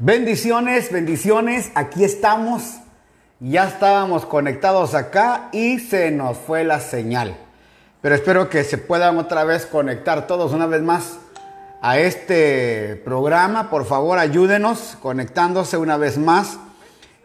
[0.00, 1.72] Bendiciones, bendiciones.
[1.74, 2.76] Aquí estamos.
[3.40, 7.36] Ya estábamos conectados acá y se nos fue la señal.
[8.00, 11.18] Pero espero que se puedan otra vez conectar todos una vez más
[11.82, 13.70] a este programa.
[13.70, 16.60] Por favor, ayúdenos conectándose una vez más.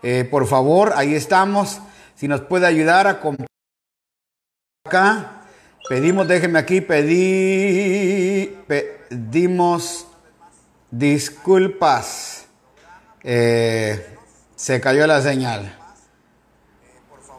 [0.01, 1.79] Eh, por favor, ahí estamos.
[2.15, 3.21] Si nos puede ayudar a
[4.87, 5.43] acá.
[5.87, 10.07] Pedimos, déjenme aquí, pedí, pedimos
[10.89, 12.42] disculpas.
[13.23, 14.17] Eh,
[14.55, 15.73] se cayó la señal.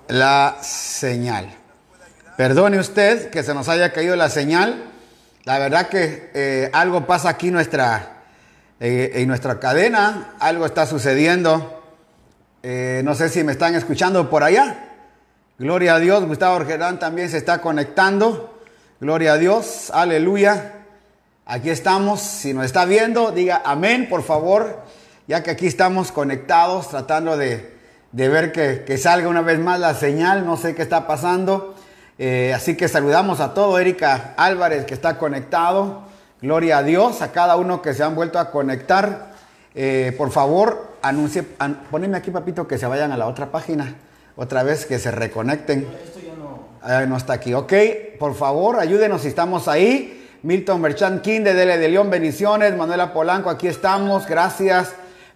[0.09, 1.55] La señal.
[2.37, 4.91] Perdone usted que se nos haya caído la señal.
[5.45, 8.23] La verdad que eh, algo pasa aquí nuestra,
[8.81, 10.35] eh, en nuestra cadena.
[10.41, 11.83] Algo está sucediendo.
[12.63, 14.91] no sé si me están escuchando por allá.
[15.59, 16.25] Gloria a Dios.
[16.25, 18.59] Gustavo Orgerán también se está conectando.
[19.01, 19.91] Gloria a Dios.
[19.93, 20.73] Aleluya.
[21.45, 22.21] Aquí estamos.
[22.21, 24.83] Si nos está viendo, diga amén, por favor
[25.27, 27.73] ya que aquí estamos conectados tratando de,
[28.13, 31.75] ver que, salga una vez más la señal, no sé qué está pasando.
[32.19, 36.03] Eh, así que saludamos a todo, Erika Álvarez que está conectado.
[36.43, 39.33] Gloria a Dios, a cada uno que se han vuelto a conectar.
[39.75, 41.43] Eh, por favor, anuncie,
[41.91, 43.95] poneme aquí, papito, que se vayan a la otra página.
[44.37, 45.89] Otra vez que se reconecten.
[46.05, 47.07] Esto ya no.
[47.07, 47.73] no está aquí, ok.
[48.19, 50.21] Por favor, ayúdenos si estamos ahí.
[50.43, 52.77] Milton Merchant King de Dele de León, bendiciones.
[52.77, 54.27] Manuela Polanco, aquí estamos.
[54.27, 54.95] Gracias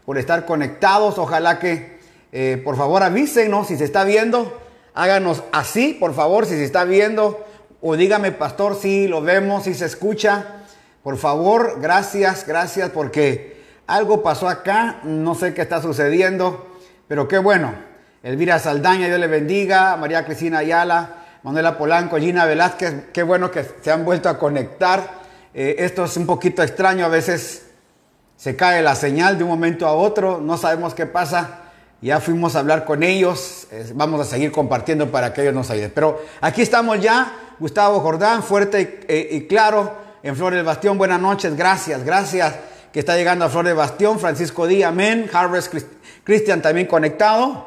[0.08, 1.18] por estar conectados.
[1.18, 1.98] Ojalá que
[2.32, 4.58] eh, por favor avísenos si se está viendo.
[4.94, 7.44] Háganos así, por favor, si se está viendo.
[7.82, 10.62] O dígame, pastor, si lo vemos, si se escucha.
[11.02, 15.00] Por favor, gracias, gracias, porque algo pasó acá.
[15.04, 16.66] No sé qué está sucediendo,
[17.06, 17.74] pero qué bueno.
[18.22, 19.94] Elvira Saldaña, Dios le bendiga.
[19.98, 25.18] María Cristina Ayala, Manuela Polanco, Gina Velázquez, qué bueno que se han vuelto a conectar.
[25.52, 27.67] Eh, esto es un poquito extraño a veces
[28.38, 31.64] se cae la señal de un momento a otro, no sabemos qué pasa.
[32.00, 35.90] Ya fuimos a hablar con ellos, vamos a seguir compartiendo para que ellos nos ayuden.
[35.92, 40.96] Pero aquí estamos ya, Gustavo Jordán, fuerte y, eh, claro, en Flor del Bastión.
[40.96, 42.54] Buenas noches, gracias, gracias
[42.92, 44.20] que está llegando a Flor del Bastión.
[44.20, 45.28] Francisco Díaz, amén.
[45.32, 45.74] Harvest
[46.22, 47.66] Cristian también conectado.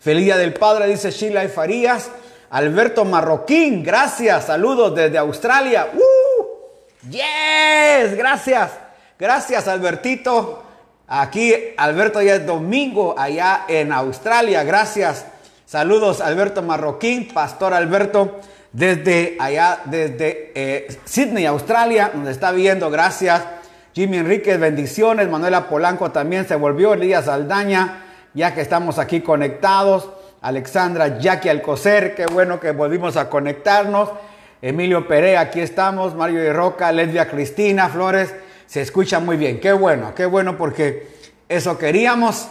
[0.00, 2.10] Feliz Día del Padre, dice Sheila y Farías.
[2.48, 5.88] Alberto Marroquín, gracias, saludos desde Australia.
[5.92, 7.10] ¡Uh!
[7.10, 8.16] ¡Yes!
[8.16, 8.83] Gracias.
[9.18, 10.62] Gracias, Albertito.
[11.06, 14.64] Aquí, Alberto, ya es domingo allá en Australia.
[14.64, 15.26] Gracias.
[15.66, 18.40] Saludos, Alberto Marroquín, Pastor Alberto,
[18.72, 22.90] desde allá, desde eh, Sydney, Australia, donde está viendo.
[22.90, 23.42] Gracias.
[23.94, 25.28] Jimmy Enríquez, bendiciones.
[25.28, 26.94] Manuela Polanco también se volvió.
[26.94, 28.02] Elías Aldaña,
[28.34, 30.10] ya que estamos aquí conectados.
[30.40, 34.10] Alexandra Jackie Alcocer, qué bueno que volvimos a conectarnos.
[34.60, 36.14] Emilio Perea, aquí estamos.
[36.14, 38.34] Mario de Roca, Lesbia Cristina Flores.
[38.66, 39.60] Se escucha muy bien.
[39.60, 41.08] Qué bueno, qué bueno porque
[41.48, 42.48] eso queríamos.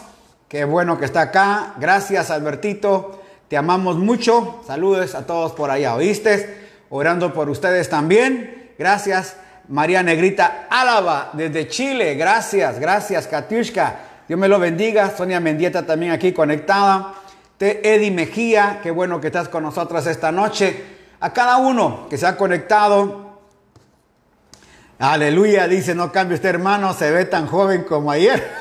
[0.48, 1.74] Qué bueno que está acá.
[1.78, 3.20] Gracias, Albertito.
[3.48, 4.60] Te amamos mucho.
[4.66, 5.94] Saludos a todos por allá.
[5.94, 6.68] ¿Oíste?
[6.90, 8.72] Orando por ustedes también.
[8.78, 9.36] Gracias.
[9.68, 12.14] María Negrita Álava desde Chile.
[12.14, 13.96] Gracias, gracias, Katiushka.
[14.28, 15.14] Dios me lo bendiga.
[15.16, 17.14] Sonia Mendieta también aquí conectada.
[17.58, 20.84] Te Eddie Mejía, qué bueno que estás con nosotros esta noche.
[21.20, 23.23] A cada uno que se ha conectado,
[24.98, 28.52] Aleluya, dice, no cambie usted hermano, se ve tan joven como ayer.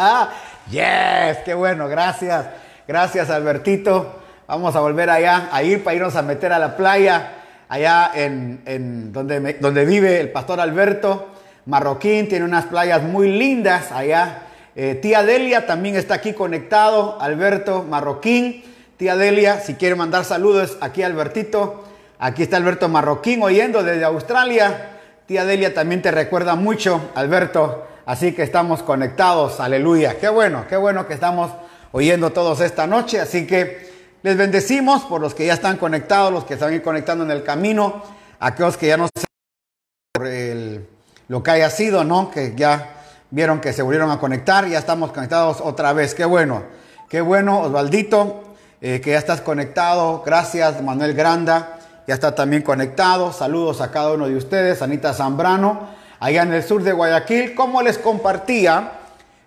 [0.70, 2.46] yes, qué bueno, gracias.
[2.86, 4.20] Gracias Albertito.
[4.46, 7.32] Vamos a volver allá, a ir para irnos a meter a la playa,
[7.68, 11.30] allá en, donde, donde vive el pastor Alberto.
[11.66, 14.42] Marroquín tiene unas playas muy lindas allá.
[14.76, 17.20] Eh, tía Delia también está aquí conectado.
[17.20, 18.62] Alberto Marroquín.
[18.96, 21.82] Tía Delia, si quiere mandar saludos aquí Albertito.
[22.20, 24.93] Aquí está Alberto Marroquín oyendo desde Australia.
[25.26, 27.86] Tía Delia también te recuerda mucho, Alberto.
[28.04, 30.18] Así que estamos conectados, aleluya.
[30.18, 31.50] Qué bueno, qué bueno que estamos
[31.92, 33.20] oyendo todos esta noche.
[33.20, 33.90] Así que
[34.22, 37.42] les bendecimos por los que ya están conectados, los que se ir conectando en el
[37.42, 38.02] camino,
[38.38, 39.24] aquellos que ya no sé
[40.12, 40.28] por
[41.28, 42.30] lo que haya sido, ¿no?
[42.30, 42.96] Que ya
[43.30, 46.14] vieron que se volvieron a conectar, ya estamos conectados otra vez.
[46.14, 46.64] Qué bueno,
[47.08, 48.42] qué bueno, Osvaldito,
[48.82, 50.22] eh, que ya estás conectado.
[50.22, 53.32] Gracias, Manuel Granda ya está también conectado.
[53.32, 54.82] Saludos a cada uno de ustedes.
[54.82, 55.88] Anita Zambrano,
[56.20, 57.54] allá en el sur de Guayaquil.
[57.54, 58.92] Como les compartía,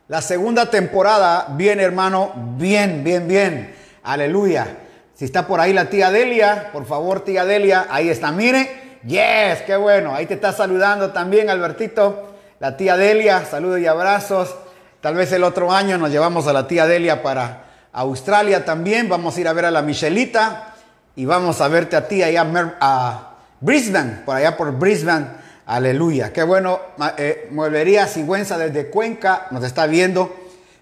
[0.07, 3.75] la segunda temporada viene, hermano, bien, bien, bien.
[4.03, 4.67] Aleluya.
[5.13, 8.31] Si está por ahí la tía Delia, por favor, tía Delia, ahí está.
[8.31, 10.15] Mire, yes, qué bueno.
[10.15, 12.33] Ahí te está saludando también, Albertito.
[12.59, 14.55] La tía Delia, saludos y abrazos.
[15.01, 19.09] Tal vez el otro año nos llevamos a la tía Delia para Australia también.
[19.09, 20.73] Vamos a ir a ver a la Michelita
[21.17, 22.45] y vamos a verte a ti allá
[22.79, 25.25] a Brisbane, por allá por Brisbane.
[25.65, 26.31] Aleluya.
[26.31, 26.79] Qué bueno.
[27.17, 30.31] Eh, Mueblería Sigüenza desde Cuenca nos está viendo.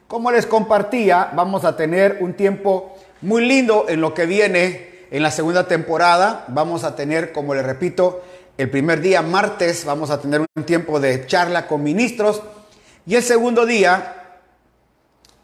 [0.09, 5.23] Como les compartía, vamos a tener un tiempo muy lindo en lo que viene en
[5.23, 6.43] la segunda temporada.
[6.49, 8.21] Vamos a tener, como les repito,
[8.57, 12.41] el primer día, martes, vamos a tener un tiempo de charla con ministros.
[13.05, 14.15] Y el segundo día,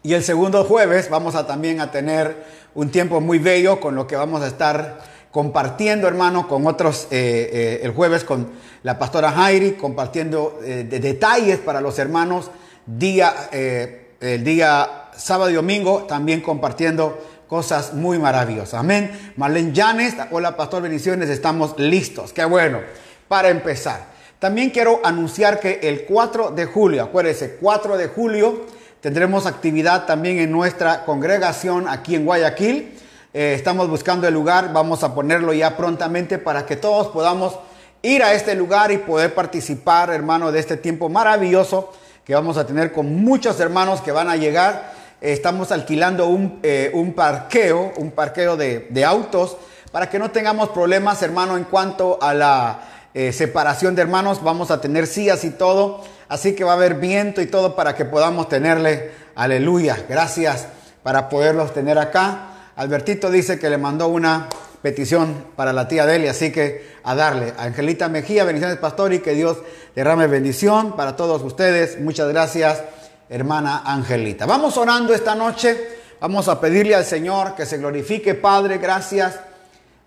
[0.02, 4.06] y el segundo jueves, vamos a también a tener un tiempo muy bello con lo
[4.06, 4.98] que vamos a estar
[5.30, 8.48] compartiendo, hermano, con otros, eh, eh, el jueves con
[8.82, 12.50] la pastora Jairi, compartiendo eh, detalles para los hermanos,
[12.84, 18.74] día, el día sábado y domingo, también compartiendo cosas muy maravillosas.
[18.74, 19.32] Amén.
[19.36, 22.32] Marlene Llanes, hola pastor, bendiciones, estamos listos.
[22.32, 22.80] Qué bueno.
[23.28, 24.06] Para empezar,
[24.38, 28.66] también quiero anunciar que el 4 de julio, acuérdense, 4 de julio,
[29.02, 32.96] tendremos actividad también en nuestra congregación aquí en Guayaquil.
[33.34, 37.58] Eh, estamos buscando el lugar, vamos a ponerlo ya prontamente para que todos podamos
[38.02, 41.92] ir a este lugar y poder participar, hermano, de este tiempo maravilloso
[42.24, 44.92] que vamos a tener con muchos hermanos que van a llegar.
[45.20, 49.56] Eh, estamos alquilando un, eh, un, parqueo, un parqueo de, de, autos,
[49.90, 52.80] para que no tengamos problemas, hermano, en cuanto a la
[53.14, 54.42] separación de hermanos.
[54.42, 56.02] Vamos a tener sillas y todo,
[56.32, 60.66] así que va a haber viento y todo para que podamos tenerle, aleluya, gracias,
[61.02, 62.70] para poderlos tener acá.
[62.74, 64.48] Albertito dice que le mandó una
[64.80, 67.52] petición para la tía Delia, así que a darle.
[67.58, 69.58] Angelita Mejía, bendiciones pastor y que Dios
[69.94, 72.00] derrame bendición para todos ustedes.
[72.00, 72.82] Muchas gracias,
[73.28, 74.46] hermana Angelita.
[74.46, 75.76] Vamos orando esta noche,
[76.18, 79.38] vamos a pedirle al Señor que se glorifique, Padre, gracias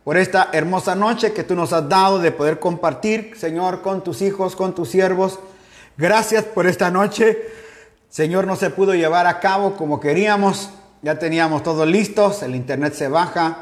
[0.04, 4.24] por esta hermosa noche que tú nos has dado de poder compartir, Señor, con tus
[4.24, 5.38] hijos, con tus siervos.
[5.98, 7.38] Gracias por esta noche.
[8.10, 10.70] Señor, no se pudo llevar a cabo como queríamos
[11.06, 13.60] ya teníamos todo listos, el internet se baja.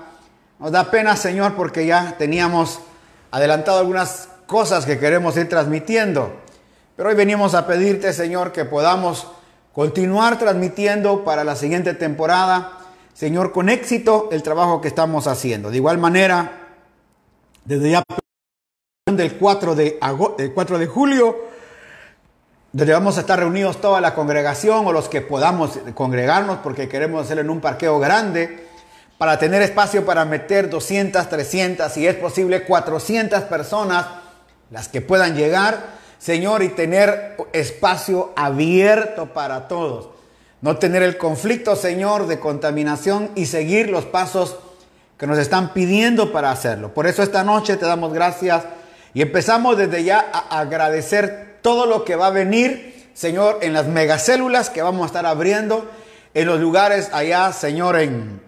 [0.60, 2.80] Nos da pena, Señor, porque ya teníamos
[3.32, 6.32] adelantado algunas cosas que queremos ir transmitiendo.
[6.96, 9.28] Pero hoy venimos a pedirte, Señor, que podamos
[9.74, 12.80] continuar transmitiendo para la siguiente temporada,
[13.14, 15.70] Señor, con éxito el trabajo que estamos haciendo.
[15.70, 16.78] De igual manera,
[17.66, 18.04] desde ya
[19.12, 20.00] del 4 de,
[20.56, 21.38] 4 de julio,
[22.74, 27.24] donde vamos a estar reunidos toda la congregación o los que podamos congregarnos porque queremos
[27.24, 28.68] hacerlo en un parqueo grande
[29.20, 34.08] para tener espacio para meter 200, 300, si es posible 400 personas,
[34.72, 35.82] las que puedan llegar,
[36.18, 40.10] Señor, y tener espacio abierto para todos.
[40.62, 44.58] No tener el conflicto, Señor, de contaminación y seguir los pasos
[45.20, 46.92] que nos están pidiendo para hacerlo.
[46.94, 48.64] Por eso esta noche te damos gracias
[49.14, 53.88] y empezamos desde ya a agradecer todo lo que va a venir, Señor, en las
[53.88, 55.90] megacélulas que vamos a estar abriendo,
[56.36, 58.42] en los lugares allá, Señor, en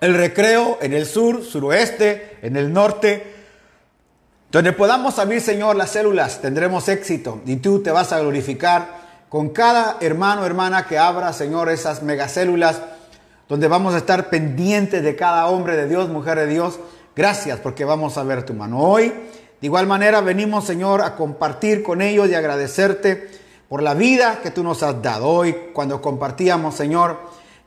[0.00, 3.34] el recreo, en el sur, suroeste, en el norte.
[4.50, 8.98] Donde podamos abrir, Señor, las células, tendremos éxito y tú te vas a glorificar
[9.28, 12.80] con cada hermano, hermana que abra, Señor, esas megacélulas,
[13.48, 16.80] donde vamos a estar pendientes de cada hombre de Dios, mujer de Dios.
[17.14, 18.80] Gracias porque vamos a ver tu mano.
[18.80, 19.12] Hoy
[19.60, 23.28] de igual manera venimos, Señor, a compartir con ellos y agradecerte
[23.68, 25.28] por la vida que tú nos has dado.
[25.28, 27.18] Hoy, cuando compartíamos, Señor,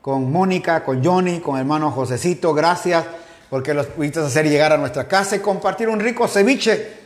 [0.02, 3.06] con Mónica, con Johnny, con hermano Josecito, gracias
[3.48, 7.04] porque los pudiste hacer llegar a nuestra casa y compartir un rico ceviche.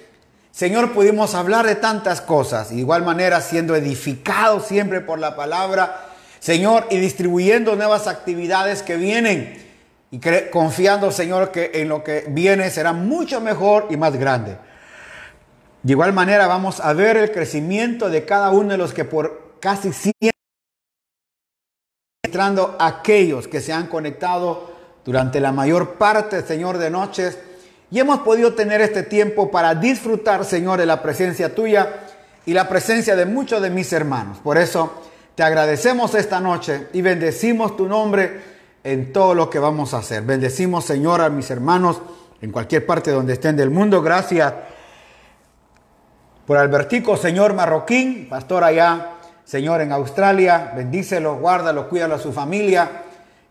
[0.51, 2.69] Señor, pudimos hablar de tantas cosas.
[2.69, 6.05] De igual manera, siendo edificados siempre por la palabra,
[6.39, 9.61] Señor, y distribuyendo nuevas actividades que vienen.
[10.11, 14.57] Y confiando, Señor, que en lo que viene será mucho mejor y más grande.
[15.87, 19.53] De igual manera vamos a ver el crecimiento de cada uno de los que por
[19.61, 20.31] casi siempre
[22.25, 24.69] entrando aquellos que se han conectado
[25.05, 27.39] durante la mayor parte, Señor, de noches.
[27.89, 32.01] Y hemos podido tener este tiempo para disfrutar, Señor, de la presencia tuya
[32.45, 34.39] y la presencia de muchos de mis hermanos.
[34.39, 34.91] Por eso
[35.35, 38.41] te agradecemos esta noche y bendecimos tu nombre
[38.83, 40.23] en todo lo que vamos a hacer.
[40.23, 42.01] Bendecimos, Señor, a mis hermanos
[42.41, 44.01] en cualquier parte donde estén del mundo.
[44.01, 44.53] Gracias
[46.47, 53.03] por Albertico, señor Marroquín, pastor allá, Señor en Australia, bendícelo, guárdalo, cuídalo a su familia.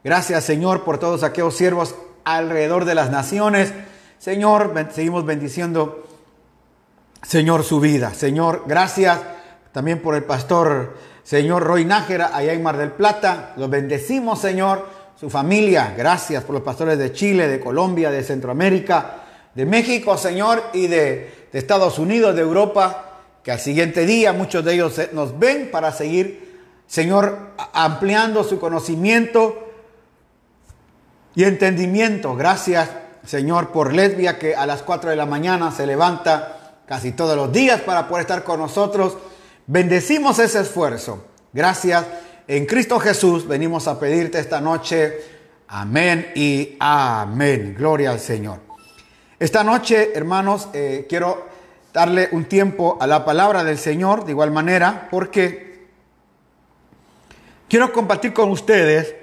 [0.02, 3.72] Gracias, Señor, por todos aquellos siervos alrededor de las naciones.
[4.18, 6.06] Señor, seguimos bendiciendo,
[7.22, 8.14] Señor, su vida.
[8.14, 9.20] Señor, gracias
[9.72, 13.52] también por el pastor, Señor Roy Nájera, allá en Mar del Plata.
[13.56, 14.86] Los bendecimos, Señor,
[15.18, 15.94] su familia.
[15.96, 19.16] Gracias por los pastores de Chile, de Colombia, de Centroamérica,
[19.54, 24.74] de México, Señor, y de Estados Unidos, de Europa, que al siguiente día muchos de
[24.74, 29.66] ellos nos ven para seguir, Señor, ampliando su conocimiento
[31.34, 32.34] y entendimiento.
[32.34, 32.90] Gracias,
[33.24, 37.52] Señor, por Lesbia, que a las 4 de la mañana se levanta casi todos los
[37.52, 39.16] días para poder estar con nosotros.
[39.66, 41.26] Bendecimos ese esfuerzo.
[41.52, 42.04] Gracias.
[42.48, 45.20] En Cristo Jesús venimos a pedirte esta noche.
[45.68, 47.74] Amén y amén.
[47.76, 48.60] Gloria al Señor.
[49.38, 51.46] Esta noche, hermanos, eh, quiero
[51.92, 55.88] darle un tiempo a la palabra del Señor de igual manera porque
[57.68, 59.14] quiero compartir con ustedes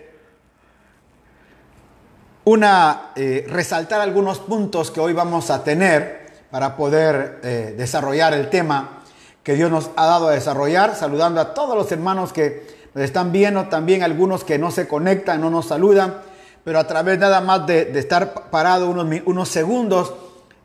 [2.44, 8.52] una, eh, resaltar algunos puntos que hoy vamos a tener para poder eh, desarrollar el
[8.52, 9.02] tema
[9.42, 13.32] que Dios nos ha dado a desarrollar, saludando a todos los hermanos que nos están
[13.32, 16.22] viendo, también algunos que no se conectan, no nos saludan,
[16.64, 20.14] pero a través nada más de, estar parado unos, unos segundos,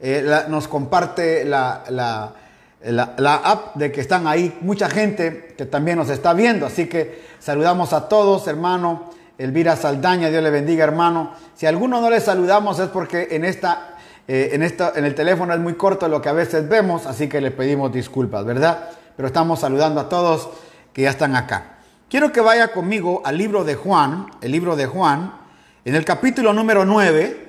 [0.01, 2.33] eh, nos comparte la, la,
[2.85, 6.67] la, app de que están ahí mucha gente que también nos está viendo.
[6.67, 9.11] Así que saludamos a todos, hermano.
[9.39, 11.33] Elvira Saldaña, Dios le bendiga, hermano.
[11.55, 15.15] Si a alguno no le saludamos es porque en esta, eh, en esta, en el
[15.15, 18.91] teléfono es muy corto lo que a veces vemos, así que le pedimos disculpas, ¿verdad?
[19.17, 20.49] Pero estamos saludando a todos
[20.93, 21.77] que ya están acá.
[22.09, 25.33] Quiero que vaya conmigo al libro de Juan, el libro de Juan,
[25.85, 27.49] en el capítulo número 9.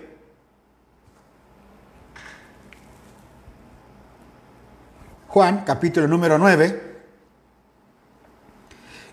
[5.27, 6.89] Juan, capítulo número 9.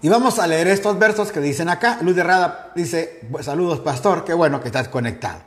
[0.03, 1.99] Y vamos a leer estos versos que dicen acá.
[2.03, 5.41] Luz de Rada dice, saludos pastor, qué bueno que estás conectado.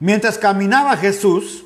[0.00, 1.64] Mientras caminaba Jesús,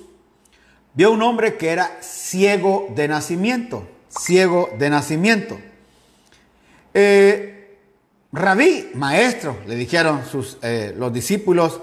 [0.94, 5.58] vio un hombre que era ciego de nacimiento, ciego de nacimiento.
[6.94, 7.57] Eh,
[8.32, 11.80] rabí, maestro, le dijeron sus, eh, los discípulos,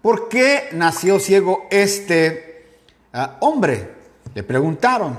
[0.00, 2.80] ¿por qué nació ciego este
[3.12, 3.90] ah, hombre?
[4.34, 5.18] Le preguntaron.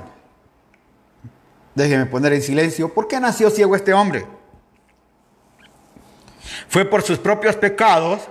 [1.76, 4.26] Déjeme poner en silencio, ¿por qué nació ciego este hombre?
[6.68, 8.22] ¿Fue por sus propios pecados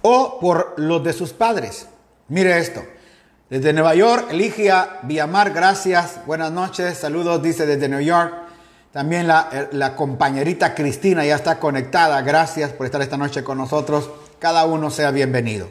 [0.00, 1.88] o por los de sus padres?
[2.28, 2.82] Mire esto.
[3.50, 6.24] Desde Nueva York, Eligia Villamar, gracias.
[6.24, 6.98] Buenas noches.
[6.98, 8.41] Saludos, dice desde New York.
[8.92, 12.20] También la, compañerita Cristina ya está conectada.
[12.20, 14.10] Gracias por estar esta noche con nosotros.
[14.38, 15.70] Cada uno sea bienvenido.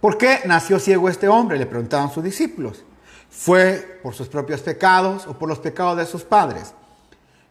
[0.00, 1.58] ¿Por qué nació ciego este hombre?
[1.58, 2.82] Le preguntaban sus discípulos.
[3.28, 6.72] ¿Fue por sus propios pecados o por los pecados de sus padres?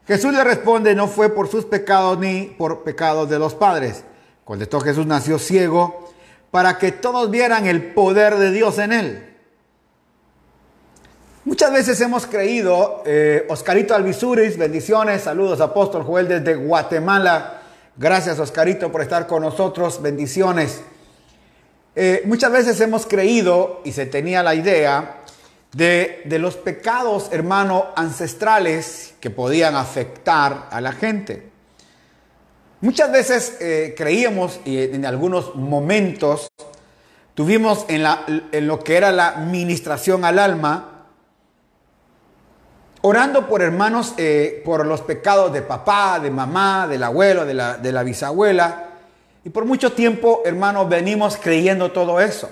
[0.07, 4.05] Jesús le responde, no fue por sus pecados ni por pecados de los padres.
[4.43, 6.09] Contestó Jesús, nació ciego
[6.49, 9.26] para que todos vieran el poder de Dios en él.
[11.47, 17.61] Muchas veces hemos creído, eh, Oscarito Alvisuris, bendiciones, saludos, apóstol Joel desde Guatemala.
[17.95, 20.81] Gracias, Oscarito, por estar con nosotros, bendiciones.
[21.95, 25.21] Eh, muchas veces hemos creído y se tenía la idea
[25.71, 31.49] de, los pecados, hermano, ancestrales que podían afectar a la gente.
[32.81, 36.49] Muchas veces eh, creíamos y en algunos momentos
[37.35, 40.96] tuvimos en, la, en, lo que era la ministración al alma,
[43.01, 47.77] orando por hermanos, eh, por los pecados de papá, de mamá, del abuelo, de la,
[47.77, 48.85] de la bisabuela.
[49.43, 52.49] Y por mucho tiempo, hermanos, venimos creyendo todo eso.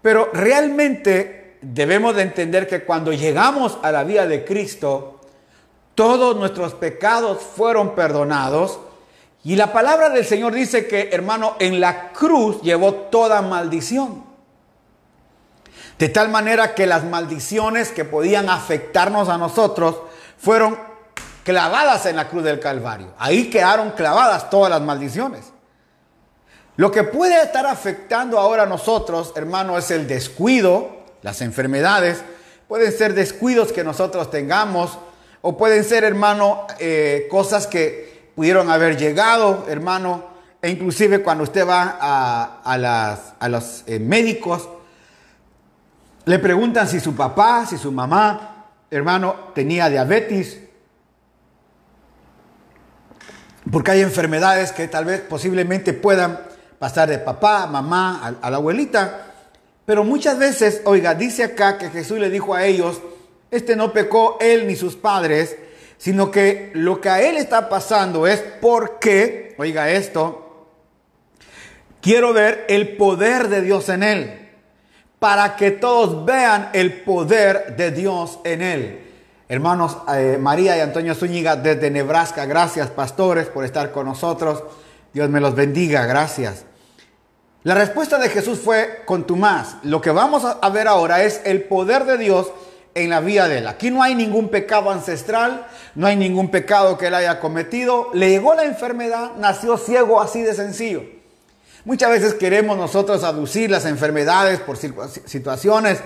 [0.00, 5.20] Pero realmente debemos de entender que cuando llegamos a la vida de Cristo,
[5.94, 8.78] todos nuestros pecados fueron perdonados.
[9.44, 14.31] Y la palabra del Señor dice que, hermano, en la cruz llevó toda maldición.
[15.98, 19.96] De tal manera que las maldiciones que podían afectarnos a nosotros
[20.38, 20.78] fueron
[21.44, 23.08] clavadas en la cruz del Calvario.
[23.18, 25.52] Ahí quedaron clavadas todas las maldiciones.
[26.76, 32.22] Lo que puede estar afectando ahora a nosotros, hermano, es el descuido, las enfermedades
[32.66, 34.98] pueden ser descuidos que nosotros tengamos
[35.42, 40.24] o pueden ser, hermano, eh, cosas que pudieron haber llegado, hermano,
[40.62, 41.98] e inclusive cuando usted va
[42.64, 44.68] a, las, a los eh, médicos,
[46.24, 50.58] le preguntan si su papá, si su mamá, hermano, tenía diabetes,
[53.70, 56.40] porque hay enfermedades que tal vez posiblemente puedan
[56.78, 59.26] pasar de papá, mamá, a la abuelita.
[59.84, 63.00] Pero muchas veces, oiga, dice acá que Jesús le dijo a ellos,
[63.50, 65.56] este no pecó él ni sus padres,
[65.96, 70.68] sino que lo que a él está pasando es porque, oiga esto,
[72.00, 74.41] quiero ver el poder de Dios en él,
[75.22, 79.00] para que todos vean el poder de Dios en él.
[79.48, 84.64] Hermanos eh, María y Antonio Zúñiga desde Nebraska, gracias pastores por estar con nosotros.
[85.12, 86.64] Dios me los bendiga, gracias.
[87.62, 89.76] La respuesta de Jesús fue contumaz.
[89.84, 92.50] Lo que vamos a ver ahora es el poder de Dios
[92.96, 93.68] en la vida de él.
[93.68, 98.08] Aquí no hay ningún pecado ancestral, no hay ningún pecado que él haya cometido.
[98.12, 101.21] Le llegó la enfermedad, nació ciego así de sencillo.
[101.84, 105.98] Muchas veces queremos nosotros aducir las enfermedades por situaciones,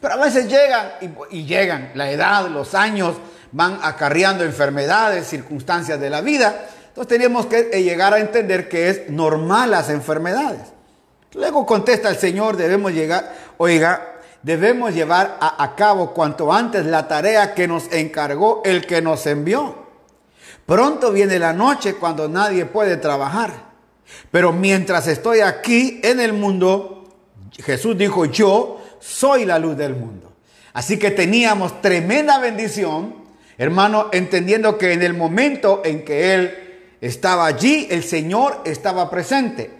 [0.00, 0.92] pero a veces llegan
[1.30, 1.90] y, llegan.
[1.94, 3.16] La edad, los años
[3.50, 6.66] van acarreando enfermedades, circunstancias de la vida.
[6.88, 10.74] Entonces tenemos que eh, llegar a entender que es normal las enfermedades.
[11.32, 17.54] Luego contesta el Señor, debemos llegar, oiga, debemos llevar a, cabo cuanto antes la tarea
[17.54, 19.84] que nos encargó el que nos envió.
[20.64, 23.63] Pronto viene la noche cuando nadie puede trabajar.
[24.30, 27.04] Pero mientras estoy aquí en el mundo,
[27.62, 30.32] Jesús dijo, yo soy la luz del mundo.
[30.72, 33.14] Así que teníamos tremenda bendición,
[33.58, 36.64] hermano, entendiendo que en el momento en que Él
[37.00, 39.70] estaba allí, el Señor estaba presente.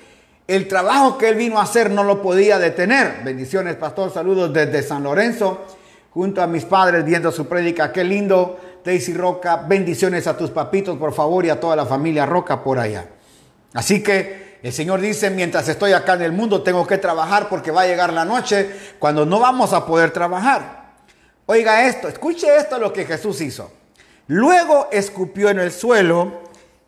[0.47, 3.23] El trabajo que él vino a hacer no lo podía detener.
[3.25, 4.13] Bendiciones, pastor.
[4.13, 5.65] Saludos desde San Lorenzo,
[6.11, 7.91] junto a mis padres viendo su prédica.
[7.91, 9.65] Qué lindo, Daisy Roca.
[9.67, 13.09] Bendiciones a tus papitos, por favor, y a toda la familia Roca por allá.
[13.75, 17.71] Así que el Señor dice, mientras estoy acá en el mundo, tengo que trabajar porque
[17.71, 20.95] va a llegar la noche cuando no vamos a poder trabajar.
[21.45, 23.71] Oiga esto, escuche esto lo que Jesús hizo.
[24.29, 26.45] Luego escupió en el suelo,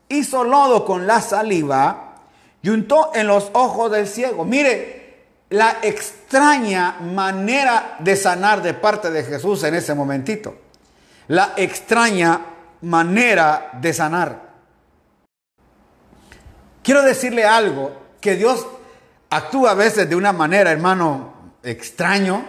[0.09, 2.15] hizo lodo con la saliva
[2.63, 4.45] y untó en los ojos del ciego.
[4.45, 10.55] Mire la extraña manera de sanar de parte de Jesús en ese momentito.
[11.29, 12.41] La extraña
[12.81, 14.46] manera de sanar.
[16.87, 17.91] Quiero decirle algo,
[18.21, 18.65] que Dios
[19.29, 21.33] actúa a veces de una manera, hermano,
[21.65, 22.45] extraño.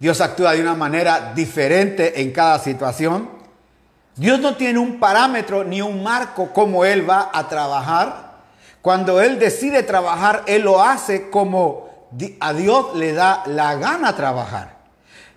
[0.00, 3.28] Dios actúa de una manera diferente en cada situación.
[4.16, 8.38] Dios no tiene un parámetro ni un marco como Él va a trabajar.
[8.80, 11.90] Cuando Él decide trabajar, Él lo hace como
[12.40, 14.78] a Dios le da la gana trabajar.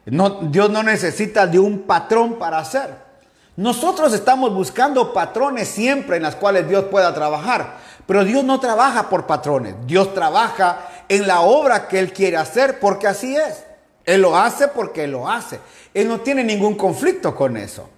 [0.06, 3.12] Dios no necesita de un patrón para hacer.
[3.58, 9.10] Nosotros estamos buscando patrones siempre en las cuales Dios pueda trabajar, pero Dios no trabaja
[9.10, 9.76] por patrones.
[9.86, 13.64] Dios trabaja en la obra que Él quiere hacer porque así es.
[14.06, 15.60] Él lo hace porque Él lo hace.
[15.94, 17.90] Él no tiene ningún conflicto con eso.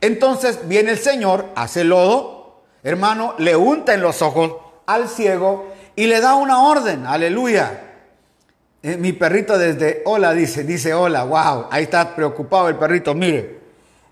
[0.00, 4.52] Entonces viene el Señor, hace lodo, hermano, le unta en los ojos
[4.86, 7.82] al ciego y le da una orden, aleluya.
[8.82, 13.58] Eh, mi perrito desde hola dice, dice hola, wow, ahí está preocupado el perrito, mire.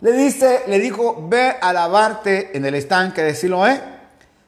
[0.00, 3.95] Le dice, le dijo, ve a lavarte en el estanque de Siloé.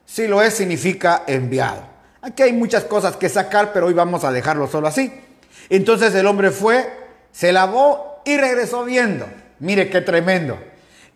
[0.08, 1.82] Siloé significa enviado.
[2.22, 5.12] Aquí hay muchas cosas que sacar, pero hoy vamos a dejarlo solo así.
[5.68, 6.88] Entonces el hombre fue,
[7.30, 9.28] se lavó y regresó viendo.
[9.58, 10.58] Mire qué tremendo.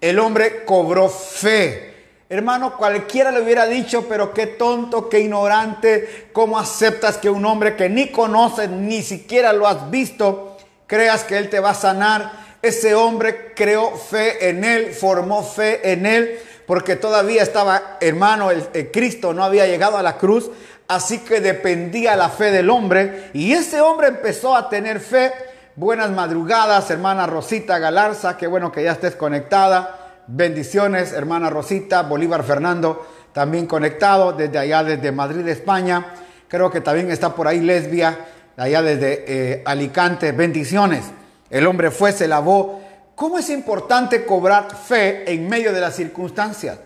[0.00, 1.92] El hombre cobró fe
[2.32, 7.76] Hermano, cualquiera le hubiera dicho, pero qué tonto, qué ignorante, ¿cómo aceptas que un hombre
[7.76, 12.32] que ni conoces, ni siquiera lo has visto, creas que él te va a sanar?
[12.62, 18.90] Ese hombre creó fe en él, formó fe en él, porque todavía estaba, hermano, el,
[18.92, 20.50] Cristo no había llegado a la cruz,
[20.88, 25.32] así que dependía la fe del hombre, y ese hombre empezó a tener fe.
[25.74, 29.98] Buenas madrugadas, hermana Rosita Galarza, qué bueno que ya estés conectada.
[30.26, 36.14] Bendiciones, hermana Rosita, Bolívar Fernando, también conectado desde allá, desde Madrid, España.
[36.46, 38.18] Creo que también está por ahí Lesbia,
[38.56, 40.32] allá desde eh, Alicante.
[40.32, 41.04] Bendiciones.
[41.48, 42.82] El hombre fue, se lavó.
[43.14, 46.78] ¿Cómo es importante cobrar fe en medio de las circunstancias?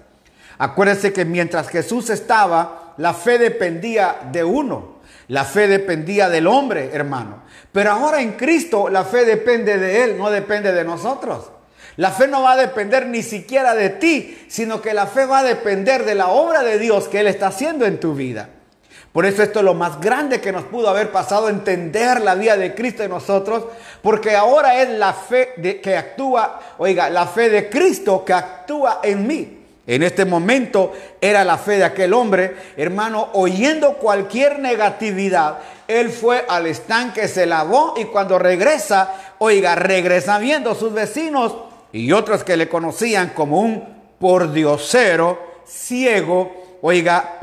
[0.59, 4.97] Acuérdense que mientras Jesús estaba, la fe dependía de uno.
[5.29, 7.43] La fe dependía del hombre, hermano.
[7.73, 11.51] Pero ahora en Cristo la fe depende de Él, no depende de nosotros.
[11.97, 15.39] La fe no va a depender ni siquiera de ti, sino que la fe va
[15.39, 18.51] a depender de la obra de Dios que Él está haciendo en tu vida.
[19.17, 22.55] Por eso esto es lo más grande que nos pudo haber pasado, entender la vida
[22.55, 23.65] de Cristo en nosotros,
[24.03, 29.27] porque ahora es la fe que actúa, oiga, la fe de Cristo que actúa en
[29.27, 29.59] mí.
[29.87, 36.45] En este momento era la fe de aquel hombre, hermano, oyendo cualquier negatividad, él fue
[36.47, 41.57] al estanque, se lavó y cuando regresa, oiga, regresa viendo sus vecinos
[41.91, 43.83] y otros que le conocían como un
[44.19, 47.39] pordiosero ciego, oiga,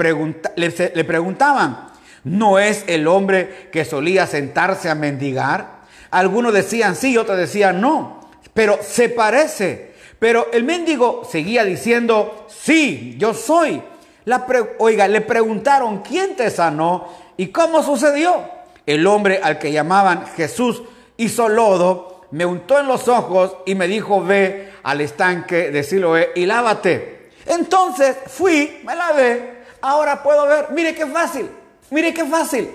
[0.55, 1.89] le, le preguntaban,
[2.23, 5.83] ¿no es el hombre que solía sentarse a mendigar?
[6.11, 9.93] Algunos decían sí, otros decían no, pero se parece.
[10.19, 13.81] Pero el mendigo seguía diciendo, sí, yo soy.
[14.25, 14.45] La
[14.77, 18.41] oiga, le preguntaron, ¿quién te sanó y cómo sucedió?
[18.85, 20.83] El hombre al que llamaban Jesús
[21.17, 26.31] hizo lodo me untó en los ojos y me dijo, ve al estanque de Siloé
[26.35, 27.22] y lávate.
[27.55, 31.49] Entonces fui, me lavé, ahora puedo ver, mire qué fácil,
[31.89, 32.69] mire qué fácil.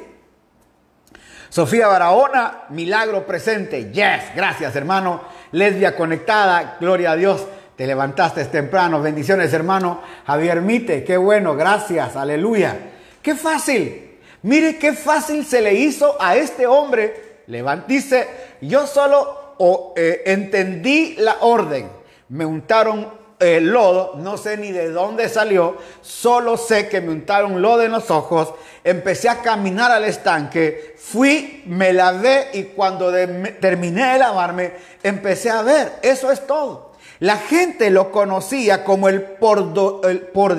[1.48, 9.00] Sofía Barahona, milagro presente, yes, gracias hermano, lesbia conectada, gloria a Dios, te levantaste temprano,
[9.00, 12.76] bendiciones hermano, Javier Mite, qué bueno, gracias, aleluya,
[13.22, 14.08] qué fácil.
[14.42, 17.42] Mire qué fácil se le hizo a este hombre.
[17.48, 18.28] Levantice,
[18.60, 21.90] yo solo eh, entendí la orden.
[22.28, 27.62] Me untaron el lodo, no sé ni de dónde salió, solo sé que me untaron
[27.62, 33.12] lodo en los ojos, empecé a caminar al estanque, fui, me lavé y cuando
[33.60, 34.72] terminé de lavarme,
[35.02, 36.92] empecé a ver, eso es todo.
[37.20, 39.58] La gente lo conocía como el por,
[40.04, 40.56] el por,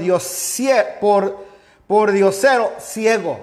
[0.99, 1.45] por,
[1.87, 3.39] por diosero ciego.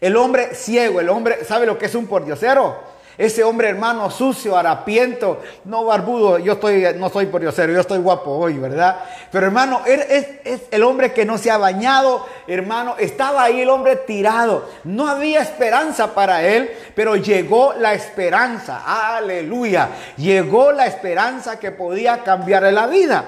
[0.00, 2.91] El hombre ciego, el hombre, ¿sabe lo que es un pordiosero?
[3.18, 8.30] Ese hombre hermano sucio, harapiento, no barbudo, yo estoy, no soy pordiosero, yo estoy guapo
[8.30, 9.00] hoy, ¿verdad?
[9.30, 13.68] Pero hermano, es, es el hombre que no se ha bañado, hermano, estaba ahí el
[13.68, 18.82] hombre tirado, no había esperanza para él, pero llegó la esperanza,
[19.16, 23.24] aleluya, llegó la esperanza que podía cambiarle la vida.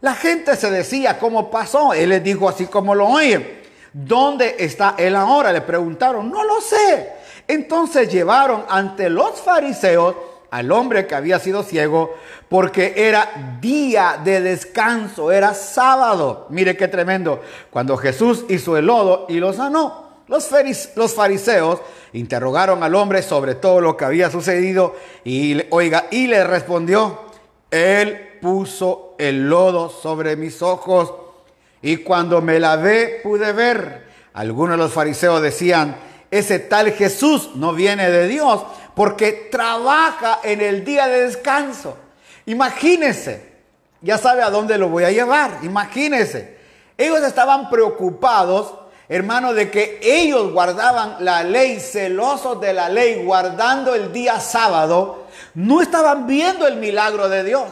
[0.00, 1.92] La gente se decía, ¿cómo pasó?
[1.92, 3.58] Él les dijo así como lo oyen.
[3.92, 5.52] ¿Dónde está él ahora?
[5.52, 7.17] Le preguntaron, no lo sé.
[7.48, 10.14] Entonces llevaron ante los fariseos
[10.50, 12.14] al hombre que había sido ciego
[12.48, 16.46] porque era día de descanso, era sábado.
[16.50, 17.40] Mire qué tremendo.
[17.70, 20.08] Cuando Jesús hizo el lodo y lo sanó.
[20.28, 20.46] Los,
[21.14, 21.80] fariseos
[22.12, 27.20] interrogaron al hombre sobre todo lo que había sucedido y, oiga, y le respondió,
[27.70, 31.14] él puso el lodo sobre mis ojos
[31.80, 34.06] y cuando me lavé pude ver.
[34.34, 35.96] Algunos de los fariseos decían,
[36.30, 38.62] ese tal Jesús no viene de Dios
[38.94, 41.96] porque trabaja en el día de descanso.
[42.46, 43.52] Imagínense,
[44.00, 46.56] ya sabe a dónde lo voy a llevar, imagínense.
[46.96, 48.74] Ellos estaban preocupados,
[49.08, 55.26] hermano, de que ellos guardaban la ley, celosos de la ley, guardando el día sábado,
[55.54, 57.68] no estaban viendo el milagro de Dios.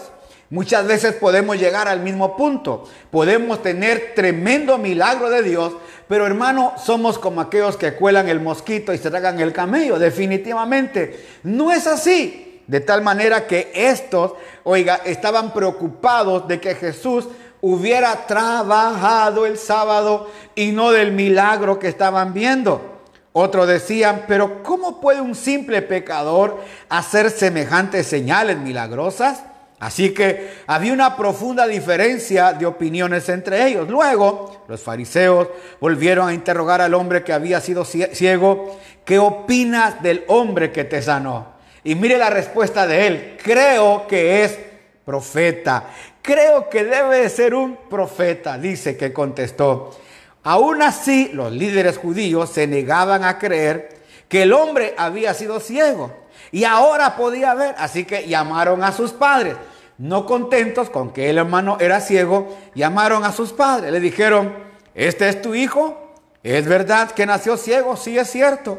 [0.49, 2.85] Muchas veces podemos llegar al mismo punto.
[3.11, 5.73] Podemos tener tremendo milagro de Dios,
[6.09, 9.99] pero hermano, somos como aquellos que cuelan el mosquito y se tragan el camello.
[9.99, 12.63] Definitivamente, no es así.
[12.67, 14.33] De tal manera que estos,
[14.65, 17.29] oiga, estaban preocupados de que Jesús
[17.61, 22.97] hubiera trabajado el sábado y no del milagro que estaban viendo.
[23.33, 29.43] Otros decían, pero ¿cómo puede un simple pecador hacer semejantes señales milagrosas?
[29.79, 33.89] Así que había una profunda diferencia de opiniones entre ellos.
[33.89, 35.49] Luego, los fariseos
[35.81, 41.03] volvieron a interrogar al hombre que había sido ciego, ¿qué opinas del hombre que te
[41.03, 41.57] sanó?
[41.85, 44.59] Y mire la respuesta de él, creo que es
[45.05, 45.85] profeta,
[46.23, 49.97] creo que debe de ser un profeta, dice que contestó.
[50.43, 53.91] Aún así, los líderes judíos se negaban a creer
[54.29, 59.13] que el hombre había sido ciego y ahora podía ver, así que llamaron a sus
[59.13, 59.57] padres.
[59.99, 63.91] No contentos con que el hermano era ciego, llamaron a sus padres.
[63.93, 64.55] Le dijeron,
[64.95, 66.15] ¿este es tu hijo?
[66.43, 67.97] ¿Es verdad que nació ciego?
[67.97, 68.79] Sí es cierto.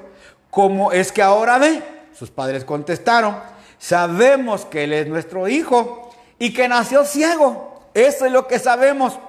[0.49, 1.82] ¿Cómo es que ahora ve?
[2.13, 3.38] Sus padres contestaron,
[3.77, 7.82] sabemos que él es nuestro hijo y que nació ciego.
[7.93, 9.19] Eso es lo que sabemos.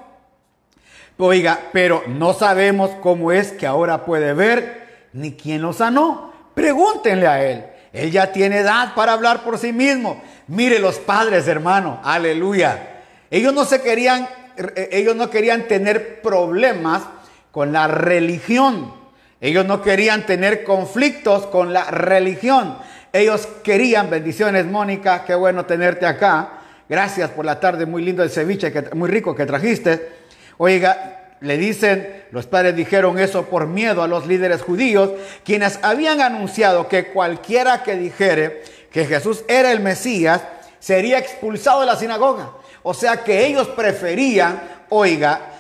[1.19, 6.33] Oiga, pero no sabemos cómo es que ahora puede ver ni quién lo sanó.
[6.55, 7.65] Pregúntenle a él.
[7.93, 10.23] Él ya tiene edad para hablar por sí mismo.
[10.47, 13.01] Mire los padres, hermano, aleluya.
[13.31, 17.03] Ellos no se querían, eh, ellos no querían tener problemas
[17.51, 18.93] con la religión.
[19.41, 22.77] Ellos no querían tener conflictos con la religión.
[23.13, 26.51] Ellos querían, bendiciones Mónica, qué bueno tenerte acá.
[26.89, 30.09] Gracias por la tarde, muy lindo el ceviche, muy rico que trajiste.
[30.57, 35.11] Oiga, le dicen, los padres dijeron eso por miedo a los líderes judíos,
[35.45, 40.43] quienes habían anunciado que cualquiera que dijere que Jesús era el Mesías,
[40.81, 42.51] sería expulsado de la sinagoga.
[42.83, 45.59] O sea que ellos preferían, oiga,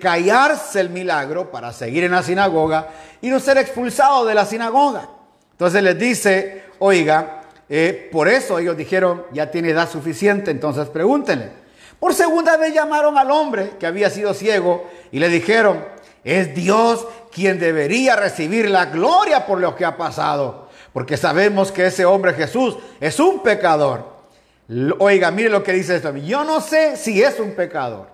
[0.00, 2.88] callarse el milagro para seguir en la sinagoga
[3.20, 5.08] y no ser expulsados de la sinagoga.
[5.52, 11.60] Entonces les dice, oiga, eh, por eso ellos dijeron, ya tiene edad suficiente, entonces pregúntenle.
[11.98, 15.84] Por segunda vez llamaron al hombre que había sido ciego y le dijeron,
[16.24, 21.86] es Dios quien debería recibir la gloria por lo que ha pasado, porque sabemos que
[21.86, 24.20] ese hombre Jesús es un pecador.
[24.98, 26.16] Oiga, mire lo que dice esto.
[26.16, 28.08] Yo no sé si es un pecador,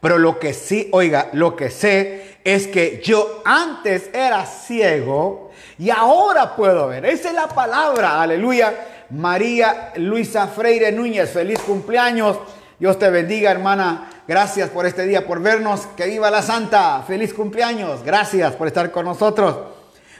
[0.00, 5.90] pero lo que sí, oiga, lo que sé es que yo antes era ciego y
[5.90, 7.04] ahora puedo ver.
[7.06, 8.74] Esa es la palabra, aleluya.
[9.10, 12.38] María Luisa Freire Núñez, feliz cumpleaños.
[12.84, 14.10] Dios te bendiga, hermana.
[14.28, 15.86] Gracias por este día, por vernos.
[15.96, 17.02] Que viva la Santa.
[17.06, 18.04] Feliz cumpleaños.
[18.04, 19.56] Gracias por estar con nosotros.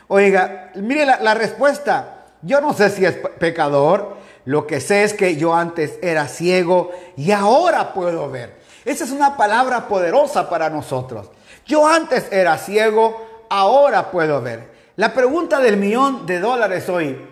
[0.09, 2.25] Oiga, mire la, respuesta.
[2.41, 4.17] Yo no sé si es pecador.
[4.47, 8.57] Lo que sé es que yo antes era ciego y ahora puedo ver.
[8.87, 11.29] Esa es una palabra poderosa para nosotros.
[11.67, 14.71] Yo antes era ciego, ahora puedo ver.
[14.97, 17.29] La pregunta del millón de dólares hoy,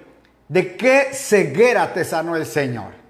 [0.49, 3.02] ¿de qué ceguera te sanó el Señor?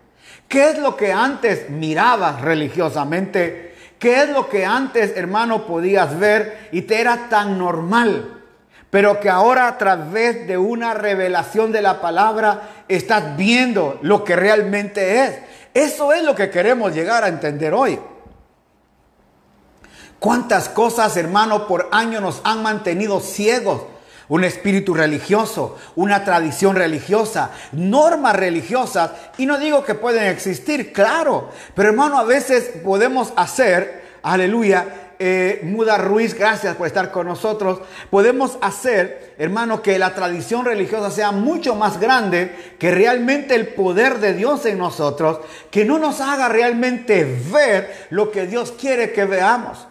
[0.53, 3.75] ¿Qué es lo que antes mirabas religiosamente?
[3.99, 8.43] ¿Qué es lo que antes, hermano, podías ver y te era tan normal?
[8.91, 14.37] Pero que ahora a través de una revelación de la palabra estás viendo lo que
[14.37, 15.39] realmente es.
[15.73, 17.99] Eso es lo que queremos llegar a entender hoy.
[20.19, 23.85] ¿Cuántas cosas, hermano, por años nos han mantenido ciegos?
[24.29, 29.11] Un espíritu religioso, una tradición religiosa, normas religiosas.
[29.39, 31.51] Y no digo que pueden existir, claro.
[31.75, 34.87] Pero hermano, a veces podemos hacer, aleluya,
[35.25, 37.81] eh, Muda Ruiz, gracias por estar con nosotros.
[38.11, 44.19] Podemos hacer, hermano, que la tradición religiosa sea mucho más grande que realmente el poder
[44.19, 45.39] de Dios en nosotros,
[45.71, 49.87] que no nos haga realmente ver lo que Dios quiere que veamos.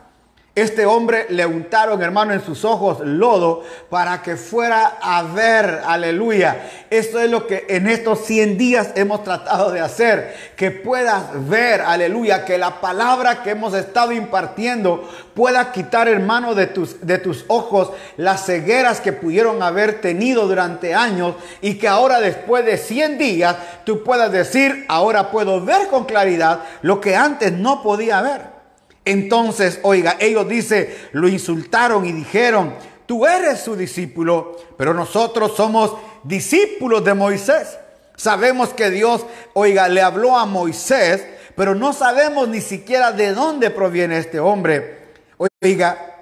[0.54, 6.70] Este hombre le untaron, hermano, en sus ojos lodo para que fuera a ver, aleluya.
[6.90, 11.80] Esto es lo que en estos 100 días hemos tratado de hacer, que puedas ver,
[11.80, 17.46] aleluya, que la palabra que hemos estado impartiendo pueda quitar, hermano, de tus, de tus
[17.48, 23.18] ojos las cegueras que pudieron haber tenido durante años y que ahora después de 100
[23.18, 28.61] días tú puedas decir, ahora puedo ver con claridad lo que antes no podía ver.
[29.06, 35.96] Entonces, oiga, ellos dice, lo insultaron y dijeron, tú eres su discípulo, pero nosotros somos
[36.24, 37.78] discípulos de Moisés.
[38.16, 43.72] Sabemos que Dios, oiga, le habló a Moisés, pero no sabemos ni siquiera de dónde
[43.72, 45.00] proviene este hombre.
[45.64, 46.18] Oiga,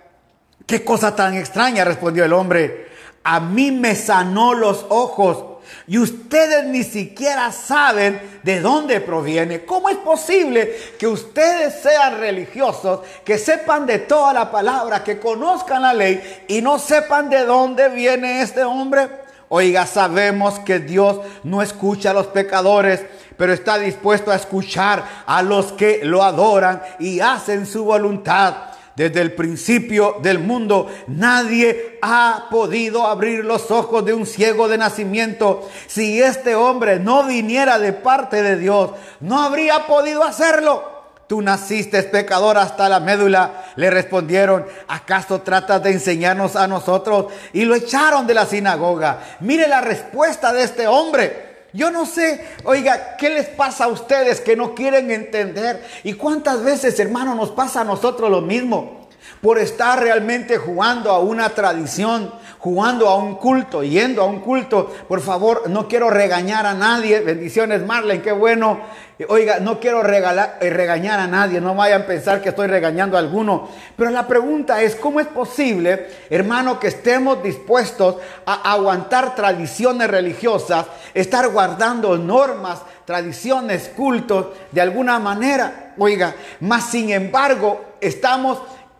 [0.65, 2.87] qué cosa tan extraña, respondió el hombre.
[3.23, 9.65] A mí me sanó los ojos y ustedes ni siquiera saben de dónde proviene.
[9.65, 15.81] ¿Cómo es posible que ustedes sean religiosos, que sepan de toda la palabra, que conozcan
[15.81, 19.09] la ley y no sepan de dónde viene este hombre?
[19.49, 23.03] Oiga, sabemos que Dios no escucha a los pecadores,
[23.35, 28.55] pero está dispuesto a escuchar a los que lo adoran y hacen su voluntad.
[28.99, 34.77] Desde el principio del mundo nadie ha podido abrir los ojos de un ciego de
[34.77, 35.69] nacimiento.
[35.87, 40.83] Si este hombre no viniera de parte de Dios, no habría podido hacerlo.
[41.27, 43.71] Tú naciste pecador hasta la médula.
[43.77, 47.27] Le respondieron, ¿acaso tratas de enseñarnos a nosotros?
[47.53, 49.37] Y lo echaron de la sinagoga.
[49.39, 51.48] Mire la respuesta de este hombre.
[51.71, 55.85] Yo no sé, oiga, ¿qué les pasa a ustedes que no quieren entender?
[56.03, 59.07] ¿Y cuántas veces, hermano, nos pasa a nosotros lo mismo?
[59.41, 64.91] Por estar realmente jugando a una tradición, jugando a un culto, yendo a un culto.
[65.07, 67.21] Por favor, no quiero regañar a nadie.
[67.21, 68.81] Bendiciones, Marlene, qué bueno.
[69.27, 71.61] Oiga, no quiero eh, regañar a nadie.
[71.61, 73.69] No vayan a pensar que estoy regañando a alguno.
[73.95, 80.85] Pero la pregunta es, ¿cómo es posible, hermano, que estemos dispuestos a aguantar tradiciones religiosas,
[81.13, 85.93] estar guardando normas, tradiciones, cultos, de alguna manera?
[85.97, 88.59] Oiga, más sin embargo, estamos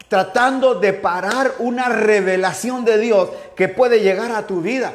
[0.10, 4.92] tratando de parar una revelación de Dios que puede llegar a tu vida.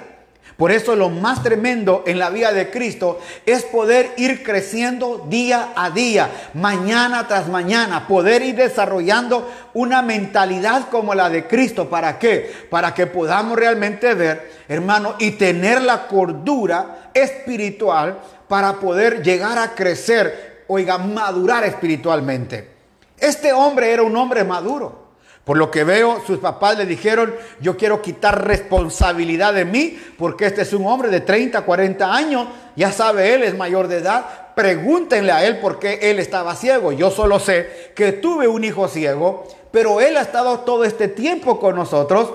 [0.57, 5.73] Por eso lo más tremendo en la vida de Cristo es poder ir creciendo día
[5.75, 11.89] a día, mañana tras mañana, poder ir desarrollando una mentalidad como la de Cristo.
[11.89, 12.53] ¿Para qué?
[12.71, 19.75] Para que podamos realmente ver, hermano, y tener la cordura espiritual para poder llegar a
[19.75, 22.71] crecer, oiga, madurar espiritualmente.
[23.19, 25.04] Este hombre era un hombre maduro.
[25.45, 30.47] Por lo que veo, sus papás le dijeron, yo quiero quitar responsabilidad de mí, porque
[30.47, 34.25] este es un hombre de 30, 40 años, ya sabe él, es mayor de edad,
[34.55, 36.93] pregúntenle a él por qué él estaba ciego.
[36.93, 41.61] Yo solo sé que tuve un hijo ciego, pero él ha estado todo este tiempo
[41.61, 42.33] con nosotros,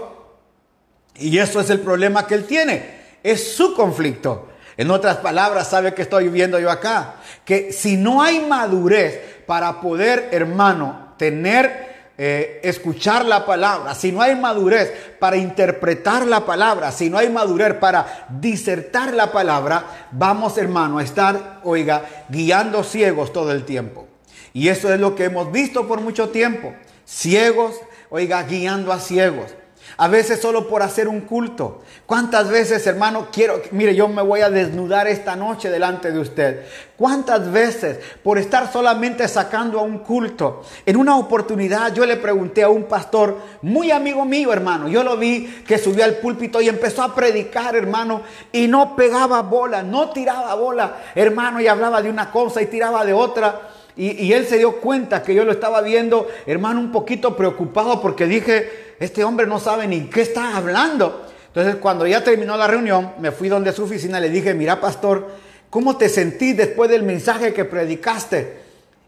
[1.16, 4.50] y eso es el problema que él tiene, es su conflicto.
[4.78, 7.16] En otras palabras, ¿sabe que estoy viendo yo acá?
[7.44, 11.90] Que si no hay madurez para poder, hermano, tener
[12.22, 17.30] eh, escuchar la palabra, si no hay madurez para interpretar la palabra, si no hay
[17.30, 24.06] madurez para disertar la palabra, vamos hermano a estar, oiga, guiando ciegos todo el tiempo.
[24.52, 26.74] Y eso es lo que hemos visto por mucho tiempo.
[27.06, 27.76] Ciegos,
[28.10, 29.56] oiga, guiando a ciegos.
[29.98, 31.82] A veces solo por hacer un culto.
[32.06, 36.66] ¿Cuántas veces, hermano, quiero, mire, yo me voy a desnudar esta noche delante de usted?
[36.98, 40.64] ¿Cuántas veces por estar solamente sacando a un culto?
[40.86, 45.18] En una oportunidad yo le pregunté a un pastor, muy amigo mío, hermano, yo lo
[45.18, 48.22] vi que subió al púlpito y empezó a predicar, hermano,
[48.52, 53.06] y no pegaba bola, no tiraba bola, hermano, y hablaba de una cosa y tiraba
[53.06, 53.62] de otra.
[54.00, 58.02] Y, y él se dio cuenta que yo lo estaba viendo, hermano, un poquito preocupado
[58.02, 61.28] porque dije, este hombre no sabe ni qué está hablando.
[61.48, 65.28] Entonces, cuando ya terminó la reunión, me fui donde su oficina, le dije, mira, pastor,
[65.70, 68.60] ¿cómo te sentís después del mensaje que predicaste?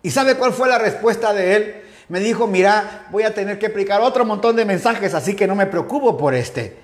[0.04, 1.75] ¿Y sabe cuál fue la respuesta de él?
[2.10, 5.56] Me dijo, mira, voy a tener que predicar otro montón de mensajes, así que no
[5.56, 6.75] me preocupo por este.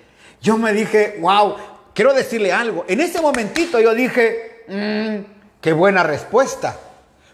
[0.41, 1.56] Yo me dije, wow,
[1.93, 2.86] quiero decirle algo.
[2.88, 5.26] En ese momentito yo dije, mmm,
[5.60, 6.80] qué buena respuesta.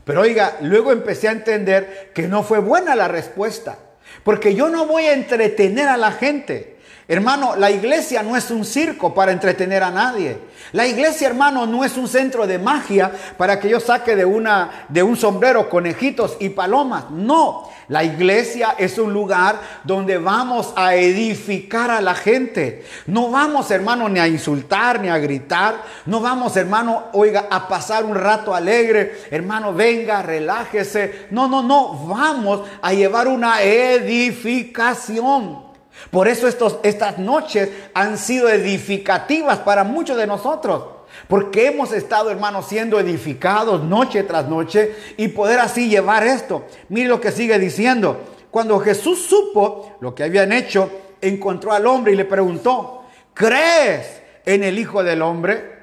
[0.05, 3.77] Pero oiga, luego empecé a entender que no fue buena la respuesta.
[4.23, 6.72] Porque yo no voy a entretener a la gente.
[7.07, 10.37] Hermano, la iglesia no es un circo para entretener a nadie.
[10.71, 14.85] La iglesia, hermano, no es un centro de magia para que yo saque de, una,
[14.87, 17.11] de un sombrero conejitos y palomas.
[17.11, 22.85] No, la iglesia es un lugar donde vamos a edificar a la gente.
[23.07, 25.75] No vamos, hermano, ni a insultar, ni a gritar.
[26.05, 29.23] No vamos, hermano, oiga, a pasar un rato alegre.
[29.29, 31.27] Hermano, venga, relájese.
[31.31, 32.07] No, no, no.
[32.07, 35.72] Vamos a llevar una edificación.
[36.11, 40.85] Por eso estos, estas noches han sido edificativas para muchos de nosotros.
[41.27, 46.65] Porque hemos estado, hermanos, siendo edificados noche tras noche y poder así llevar esto.
[46.89, 48.19] Mire lo que sigue diciendo.
[48.51, 50.89] Cuando Jesús supo lo que habían hecho,
[51.21, 53.03] encontró al hombre y le preguntó,
[53.33, 55.73] ¿crees en el Hijo del Hombre?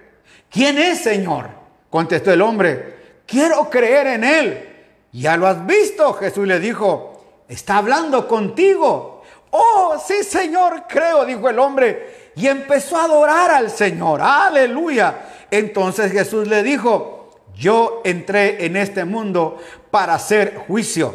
[0.50, 1.48] ¿Quién es, Señor?
[1.88, 2.94] Contestó el hombre,
[3.26, 4.68] quiero creer en Él.
[5.12, 9.19] Ya lo has visto, Jesús le dijo, está hablando contigo.
[9.50, 12.30] Oh, sí, Señor, creo, dijo el hombre.
[12.36, 14.20] Y empezó a adorar al Señor.
[14.22, 15.46] Aleluya.
[15.50, 17.20] Entonces Jesús le dijo,
[17.56, 19.58] yo entré en este mundo
[19.90, 21.14] para hacer juicio,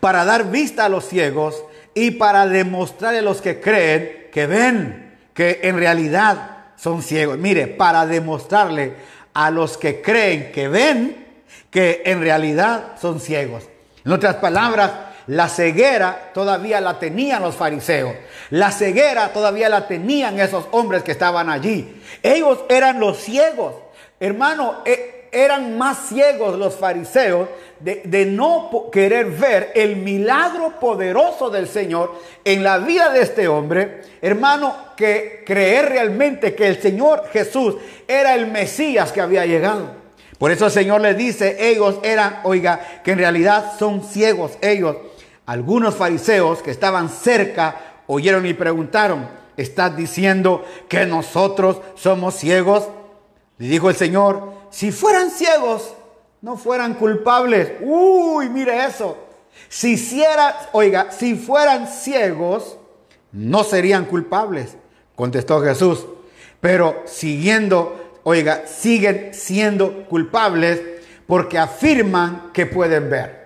[0.00, 5.18] para dar vista a los ciegos y para demostrarle a los que creen que ven,
[5.32, 7.38] que en realidad son ciegos.
[7.38, 8.94] Mire, para demostrarle
[9.32, 11.26] a los que creen que ven,
[11.70, 13.64] que en realidad son ciegos.
[14.04, 14.90] En otras palabras,
[15.30, 18.14] la ceguera todavía la tenían los fariseos.
[18.50, 22.02] La ceguera todavía la tenían esos hombres que estaban allí.
[22.20, 23.74] Ellos eran los ciegos.
[24.18, 31.48] Hermano, e, eran más ciegos los fariseos de, de, no querer ver el milagro poderoso
[31.48, 32.12] del Señor
[32.44, 37.76] en la vida de este hombre, hermano, que creer realmente que el Señor Jesús
[38.08, 40.00] era el Mesías que había llegado.
[40.40, 44.96] Por eso el Señor les dice, ellos eran, oiga, que en realidad son ciegos ellos.
[45.50, 52.86] Algunos fariseos que estaban cerca oyeron y preguntaron, ¿estás diciendo que nosotros somos ciegos?
[53.58, 55.92] Le dijo el Señor, si fueran ciegos,
[56.40, 57.72] no fueran culpables.
[57.80, 59.18] Uy, mire eso.
[59.68, 62.78] Si hiciera, oiga, si fueran ciegos,
[63.32, 64.76] no serían culpables,
[65.16, 66.06] contestó Jesús.
[66.60, 70.80] Pero siguiendo, oiga, siguen siendo culpables
[71.26, 73.39] porque afirman que pueden ver.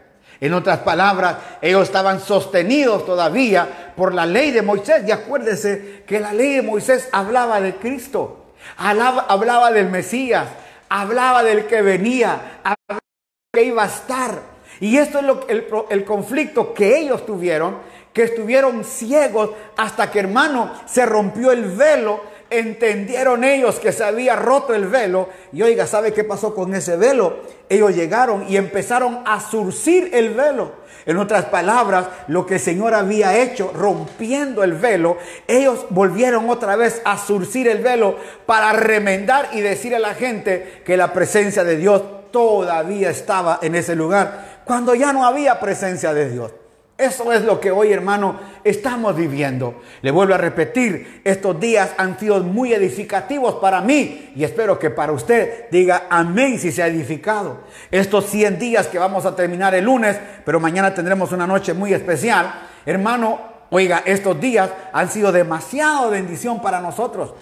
[0.45, 5.03] En otras palabras, ellos estaban sostenidos todavía por la ley de Moisés.
[5.07, 8.45] Y acuérdense que la ley de Moisés hablaba de Cristo,
[8.77, 10.47] hablaba, del Mesías,
[10.91, 14.39] hablaba del que venía, hablaba del que iba a estar.
[14.81, 17.79] Y esto es lo, el, el conflicto que ellos tuvieron,
[18.13, 24.37] que estuvieron ciegos hasta que hermano se rompió el velo entendieron ellos que se había
[24.37, 25.29] roto el velo.
[25.53, 27.39] Y oiga, ¿sabe qué pasó con ese velo?
[27.69, 30.85] Ellos llegaron y empezaron a surcir el velo.
[31.07, 36.77] En otras palabras, lo que el Señor había hecho rompiendo el velo, ellos volvieron otra
[36.77, 41.63] vez a surcir el velo para remendar y decir a la gente que la presencia
[41.63, 46.53] de Dios todavía estaba en ese lugar, cuando ya no había presencia de Dios.
[46.97, 49.83] Eso es lo que hoy, hermano, estamos viviendo.
[50.01, 54.91] Le vuelvo a repetir, estos días han sido muy edificativos para mí y espero que
[54.91, 57.63] para usted diga amén si se ha edificado.
[57.91, 61.93] Estos 100 días que vamos a terminar el lunes, pero mañana tendremos una noche muy
[61.93, 62.55] especial.
[62.87, 67.35] Hermano, oiga, estos días han sido demasiado bendición para nosotros.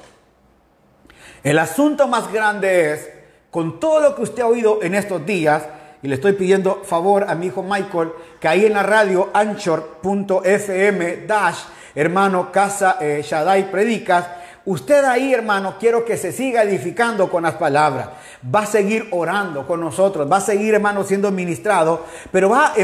[1.44, 3.10] El asunto más grande es,
[3.50, 5.64] con todo lo que usted ha oído en estos días,
[6.02, 11.26] y le estoy pidiendo favor a mi hijo Michael que ahí en la radio anchor.fm
[11.26, 11.58] dash,
[11.94, 14.26] hermano, casa eh, Shaddai Predicas,
[14.64, 18.08] usted ahí, hermano, quiero que se siga edificando con las palabras.
[18.54, 22.74] Va a seguir orando con nosotros, va a seguir, hermano, siendo ministrado, pero va a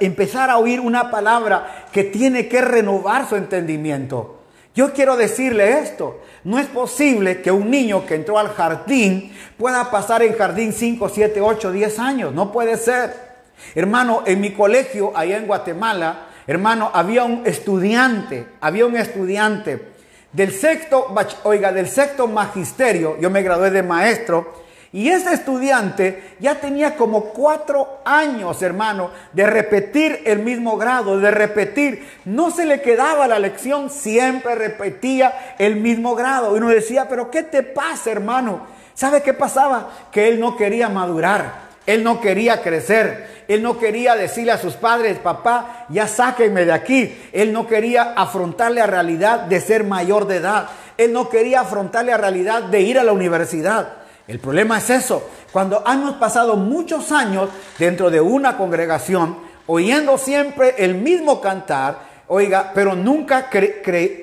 [0.00, 4.41] empezar a oír una palabra que tiene que renovar su entendimiento.
[4.74, 6.20] Yo quiero decirle esto.
[6.44, 11.08] No es posible que un niño que entró al jardín pueda pasar en jardín 5,
[11.08, 12.32] 7, 8, 10 años.
[12.32, 13.32] No puede ser.
[13.74, 19.92] Hermano, en mi colegio, allá en Guatemala, hermano, había un estudiante, había un estudiante
[20.32, 21.14] del sexto,
[21.44, 24.61] oiga, del sexto magisterio, yo me gradué de maestro,
[24.94, 31.30] Y ese estudiante ya tenía como cuatro años, hermano, de repetir el mismo grado, de
[31.30, 32.06] repetir.
[32.26, 36.54] No se le quedaba la lección, siempre repetía el mismo grado.
[36.54, 38.66] Y uno decía, pero ¿qué te pasa, hermano?
[38.92, 39.88] ¿Sabe qué pasaba?
[40.12, 41.54] Que él no quería madurar,
[41.86, 46.72] él no quería crecer, él no quería decirle a sus padres, papá, ya sáquenme de
[46.72, 47.18] aquí.
[47.32, 50.68] Él no quería afrontarle a realidad de ser mayor de edad.
[50.98, 54.01] Él no quería afrontarle a realidad de ir a la universidad.
[54.28, 55.28] El problema es eso.
[55.52, 61.98] Cuando hemos pasado muchos años dentro de una congregación, oyendo siempre el mismo cantar,
[62.28, 63.50] oiga, pero nunca,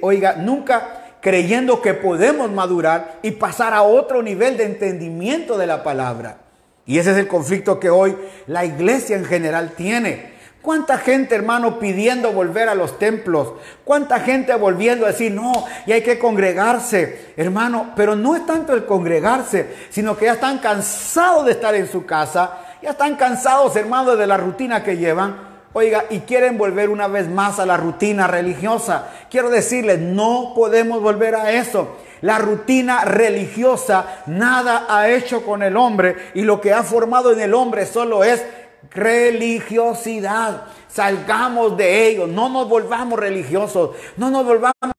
[0.02, 5.84] oiga, nunca creyendo que podemos madurar y pasar a otro nivel de entendimiento de la
[5.84, 6.38] palabra.
[6.86, 10.39] Y ese es el conflicto que hoy la iglesia en general tiene.
[10.62, 13.54] ¿Cuánta gente, hermano, pidiendo volver a los templos?
[13.86, 15.54] ¿Cuánta gente volviendo a decir, no,
[15.86, 17.94] y hay que congregarse, hermano?
[17.96, 22.06] Pero no es tanto el congregarse, sino que ya están cansados de estar en su
[22.06, 25.48] casa, ya están cansados, hermano, de la rutina que llevan.
[25.72, 29.08] Oiga, y quieren volver una vez más a la rutina religiosa.
[29.30, 31.96] Quiero decirles, no podemos volver a eso.
[32.22, 37.40] La rutina religiosa nada ha hecho con el hombre y lo que ha formado en
[37.40, 38.44] el hombre solo es
[38.92, 40.64] religiosidad.
[40.88, 44.94] Salgamos de ello, no nos volvamos religiosos, no nos volvamos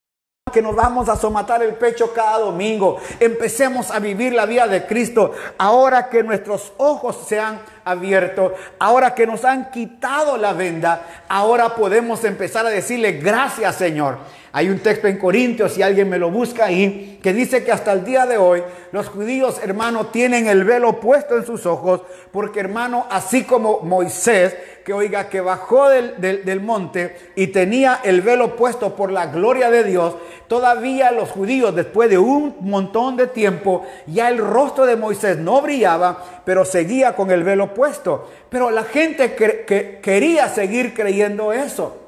[0.53, 2.99] que nos vamos a somatar el pecho cada domingo.
[3.20, 5.33] Empecemos a vivir la vida de Cristo.
[5.59, 7.61] Ahora que nuestros ojos se han
[7.91, 14.18] abierto, ahora que nos han quitado la venda, ahora podemos empezar a decirle gracias Señor.
[14.53, 17.93] Hay un texto en Corintios, si alguien me lo busca ahí, que dice que hasta
[17.93, 22.59] el día de hoy los judíos, hermano, tienen el velo puesto en sus ojos, porque
[22.59, 28.57] hermano, así como Moisés, que oiga, que bajó del, del monte y tenía el velo
[28.57, 30.16] puesto por la gloria de Dios,
[30.51, 35.63] todavía los judíos, después de un montón de tiempo, ya el rostro de Moisés no
[35.63, 38.29] brillaba, pero seguía con el velo puesto.
[38.49, 41.99] Pero la gente que quería seguir creyendo eso.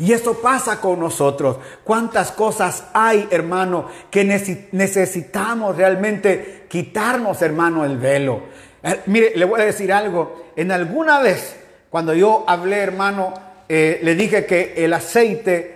[0.00, 1.58] Y eso pasa con nosotros.
[1.84, 8.42] ¿Cuántas cosas hay, hermano, que necesitamos realmente quitarnos, hermano, el velo?
[8.82, 10.46] Eh, mire, le voy a decir algo.
[10.56, 11.60] En alguna vez,
[11.90, 13.34] cuando yo hablé, hermano,
[13.68, 15.73] eh, le dije que el aceite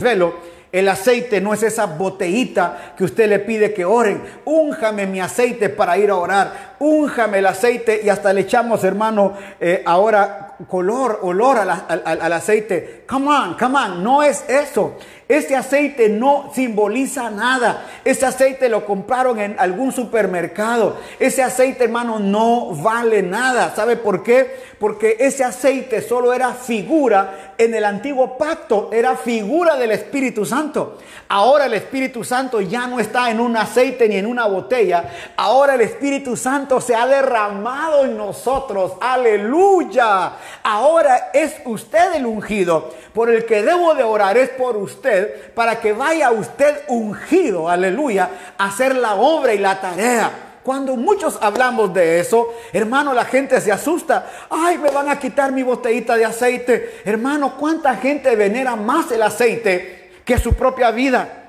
[0.00, 0.32] velo
[0.70, 4.22] el aceite no es esa botellita que usted le pide que oren.
[4.44, 6.67] Únjame mi aceite para ir a orar.
[6.80, 13.04] Únjame el aceite y hasta le echamos, hermano, eh, ahora color, olor al, aceite.
[13.06, 14.02] Come on, come on.
[14.02, 14.96] No es eso.
[15.28, 17.84] Este aceite no simboliza nada.
[18.04, 20.96] Ese aceite lo compraron en algún supermercado.
[21.20, 23.74] Ese aceite, hermano, no vale nada.
[23.76, 24.56] ¿Sabe por qué?
[24.78, 30.96] Porque ese aceite solo era figura en el antiguo pacto, era figura del Espíritu Santo.
[31.28, 35.04] Ahora el Espíritu Santo ya no está en un aceite ni en una botella.
[35.36, 38.92] Ahora el Espíritu Santo se ha derramado en nosotros.
[39.00, 40.32] Aleluya.
[40.62, 42.90] Ahora es usted el ungido.
[43.12, 48.30] Por el que debo de orar es por usted, para que vaya usted ungido, aleluya,
[48.56, 50.30] a hacer la obra y la tarea.
[50.62, 54.26] Cuando muchos hablamos de eso, hermano, la gente se asusta.
[54.50, 57.00] Ay, me van a quitar mi botellita de aceite.
[57.04, 61.47] Hermano, ¿cuánta gente venera más el aceite que su propia vida?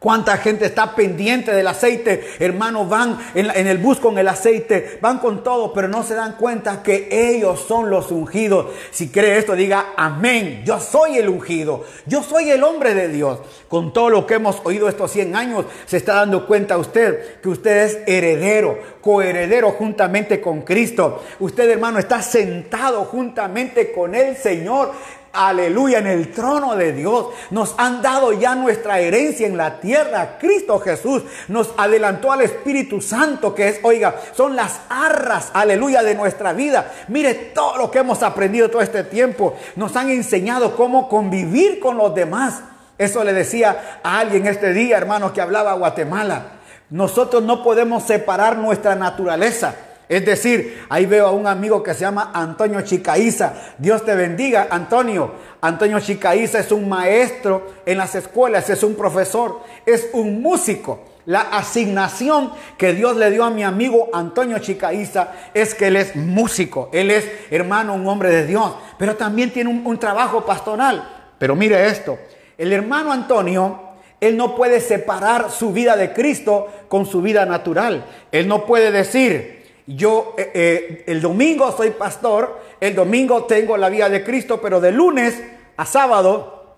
[0.00, 2.24] ¿Cuánta gente está pendiente del aceite?
[2.38, 6.36] Hermanos, van en, el bus con el aceite, van con todo, pero no se dan
[6.38, 8.72] cuenta que ellos son los ungidos.
[8.92, 10.62] Si cree esto, diga amén.
[10.64, 11.84] Yo soy el ungido.
[12.06, 13.40] Yo soy el hombre de Dios.
[13.68, 17.50] Con todo lo que hemos oído estos 100 años, se está dando cuenta usted que
[17.50, 21.22] usted es heredero, coheredero juntamente con Cristo.
[21.40, 24.92] Usted, hermano, está sentado juntamente con el Señor
[25.32, 27.26] aleluya, en el trono de Dios.
[27.50, 30.38] Nos han dado ya nuestra herencia en la tierra.
[30.38, 36.14] Cristo Jesús nos adelantó al Espíritu Santo, que es, oiga, son las arras, aleluya, de
[36.14, 36.92] nuestra vida.
[37.08, 39.56] Mire todo lo que hemos aprendido todo este tiempo.
[39.76, 42.60] Nos han enseñado cómo convivir con los demás.
[42.98, 46.60] Eso le decía a alguien este día, hermano, que hablaba Guatemala.
[46.90, 49.74] Nosotros no podemos separar nuestra naturaleza.
[50.10, 53.52] Es decir, ahí veo a un amigo que se llama Antonio Chicaiza.
[53.78, 55.30] Dios te bendiga, Antonio.
[55.60, 61.04] Antonio Chicaiza es un maestro en las escuelas, es un profesor, es un músico.
[61.26, 66.16] La asignación que Dios le dio a mi amigo Antonio Chicaiza es que él es
[66.16, 71.08] músico, él es hermano, un hombre de Dios, pero también tiene un, un trabajo pastoral.
[71.38, 72.18] Pero mire esto,
[72.58, 73.90] el hermano Antonio
[74.20, 78.04] él no puede separar su vida de Cristo con su vida natural.
[78.32, 79.59] Él no puede decir,
[79.96, 84.80] yo eh, eh, el domingo soy pastor, el domingo tengo la vida de Cristo, pero
[84.80, 85.42] de lunes
[85.76, 86.76] a sábado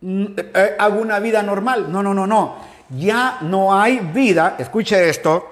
[0.00, 1.92] mm, eh, hago una vida normal.
[1.92, 2.56] No, no, no, no.
[2.90, 5.46] ya no hay vida, escuche esto,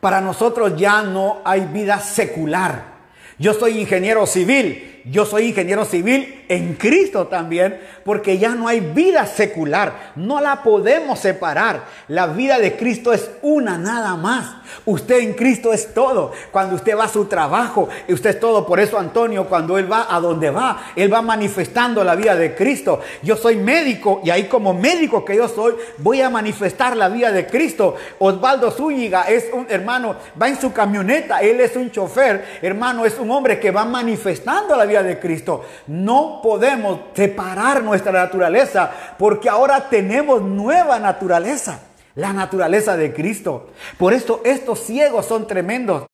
[0.00, 2.92] para nosotros ya no hay vida secular.
[3.38, 8.80] Yo soy ingeniero civil yo soy ingeniero civil en Cristo también, porque ya no hay
[8.80, 11.84] vida secular, no la podemos separar.
[12.08, 14.56] La vida de Cristo es una nada más.
[14.84, 16.32] Usted en Cristo es todo.
[16.50, 18.66] Cuando usted va a su trabajo, usted es todo.
[18.66, 22.54] Por eso Antonio, cuando él va a donde va, él va manifestando la vida de
[22.54, 23.00] Cristo.
[23.22, 27.32] Yo soy médico y ahí como médico que yo soy, voy a manifestar la vida
[27.32, 27.96] de Cristo.
[28.18, 33.18] Osvaldo Zúñiga es un hermano, va en su camioneta, él es un chofer, hermano, es
[33.18, 35.64] un hombre que va manifestando la vida de Cristo.
[35.86, 41.80] No podemos separar nuestra naturaleza porque ahora tenemos nueva naturaleza,
[42.16, 43.70] la naturaleza de Cristo.
[43.96, 46.06] Por eso estos ciegos son tremendos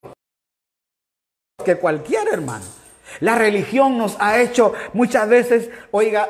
[1.64, 2.64] que cualquier hermano.
[3.20, 6.28] La religión nos ha hecho muchas veces, oiga,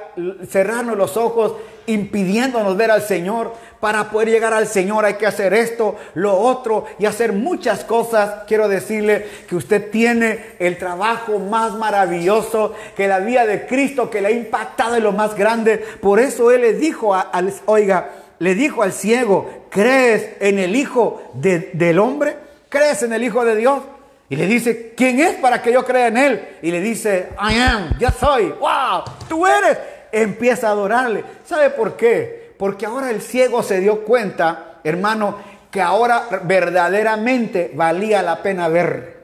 [0.49, 3.53] cerrarnos los ojos, impidiéndonos ver al Señor.
[3.81, 8.45] Para poder llegar al Señor hay que hacer esto, lo otro y hacer muchas cosas.
[8.49, 14.20] Quiero decirle que usted tiene el trabajo más maravilloso, que la vida de Cristo que
[14.20, 15.79] le ha impactado en lo más grande.
[15.79, 18.11] Por eso Él le dijo al, oiga,
[18.41, 22.37] le dijo al ciego, ¿crees en el Hijo del hombre?
[22.68, 23.83] ¿Crees en el Hijo de Dios?
[24.29, 26.49] Y le dice, ¿quién es para que yo crea en él?
[26.62, 29.79] Y le dice, I am, ya soy, wow, tú eres.
[30.11, 31.22] Empieza a adorarle.
[31.47, 32.47] ¿Sabe por qué?
[32.59, 35.37] Porque ahora el ciego se dio cuenta, hermano,
[35.71, 39.19] que ahora verdaderamente valía la pena ver.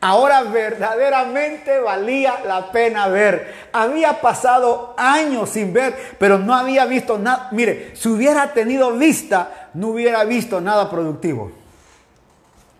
[0.00, 3.54] Ahora verdaderamente valía la pena ver.
[3.72, 7.48] Había pasado años sin ver, pero no había visto nada.
[7.52, 11.52] Mire, si hubiera tenido vista, no hubiera visto nada productivo.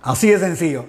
[0.02, 0.86] Así de sencillo.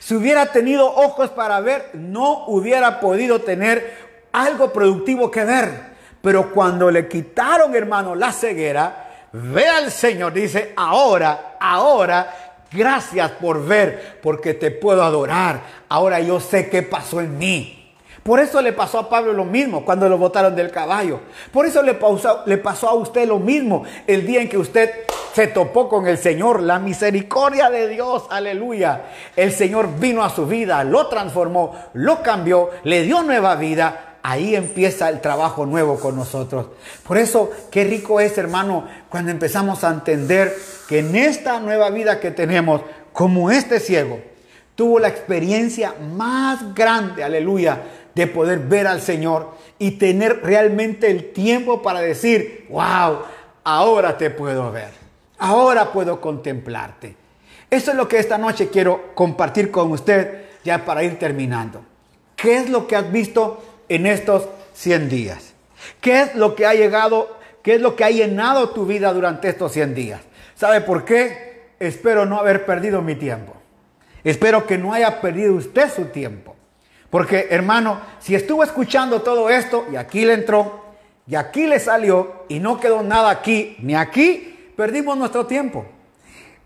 [0.00, 3.96] Si hubiera tenido ojos para ver, no hubiera podido tener
[4.32, 5.95] algo productivo que ver.
[6.26, 13.64] Pero cuando le quitaron, hermano, la ceguera, ve al Señor, dice, ahora, ahora, gracias por
[13.64, 15.60] ver, porque te puedo adorar.
[15.88, 17.94] Ahora yo sé qué pasó en mí.
[18.24, 21.20] Por eso le pasó a Pablo lo mismo cuando lo botaron del caballo.
[21.52, 24.90] Por eso le pasó, le pasó a usted lo mismo el día en que usted
[25.32, 29.02] se topó con el Señor, la misericordia de Dios, aleluya.
[29.36, 34.05] El Señor vino a su vida, lo transformó, lo cambió, le dio nueva vida.
[34.28, 36.66] Ahí empieza el trabajo nuevo con nosotros.
[37.06, 40.52] Por eso, qué rico es, hermano, cuando empezamos a entender
[40.88, 42.80] que en esta nueva vida que tenemos,
[43.12, 44.18] como este ciego,
[44.74, 47.82] tuvo la experiencia más grande, aleluya,
[48.16, 53.20] de poder ver al Señor y tener realmente el tiempo para decir, wow,
[53.62, 54.90] ahora te puedo ver.
[55.38, 57.14] Ahora puedo contemplarte.
[57.70, 61.82] Eso es lo que esta noche quiero compartir con usted ya para ir terminando.
[62.34, 65.54] ¿Qué es lo que has visto en estos 100 días?
[66.00, 67.36] ¿Qué es lo que ha llegado?
[67.62, 70.20] ¿Qué es lo que ha llenado tu vida durante estos 100 días?
[70.54, 71.70] ¿Sabe por qué?
[71.78, 73.54] Espero no haber perdido mi tiempo.
[74.24, 76.56] Espero que no haya perdido usted su tiempo.
[77.10, 80.84] Porque hermano, si estuvo escuchando todo esto y aquí le entró
[81.26, 85.86] y aquí le salió y no quedó nada aquí ni aquí, perdimos nuestro tiempo.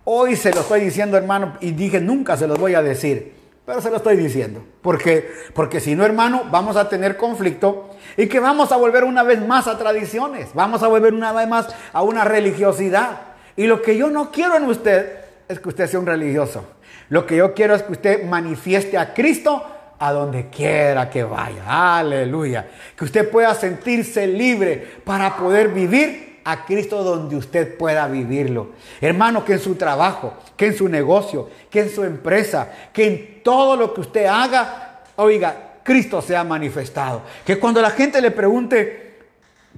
[0.05, 3.35] Hoy se lo estoy diciendo, hermano, y dije, nunca se los voy a decir,
[3.71, 4.65] pero se lo estoy diciendo.
[4.83, 9.23] porque Porque si no, hermano, vamos a tener conflicto y que vamos a volver una
[9.23, 13.21] vez más a tradiciones, vamos a volver una vez más a una religiosidad.
[13.55, 16.65] Y lo que yo no quiero en usted es que usted sea un religioso.
[17.11, 19.65] Lo que yo quiero es que usted manifieste a Cristo
[20.01, 21.99] a donde quiera que vaya.
[21.99, 22.67] Aleluya.
[22.97, 28.71] Que usted pueda sentirse libre para poder vivir a Cristo donde usted pueda vivirlo.
[29.01, 33.43] Hermano, que en su trabajo, que en su negocio, que en su empresa, que en
[33.43, 37.23] todo lo que usted haga, oiga, Cristo se ha manifestado.
[37.45, 39.19] Que cuando la gente le pregunte,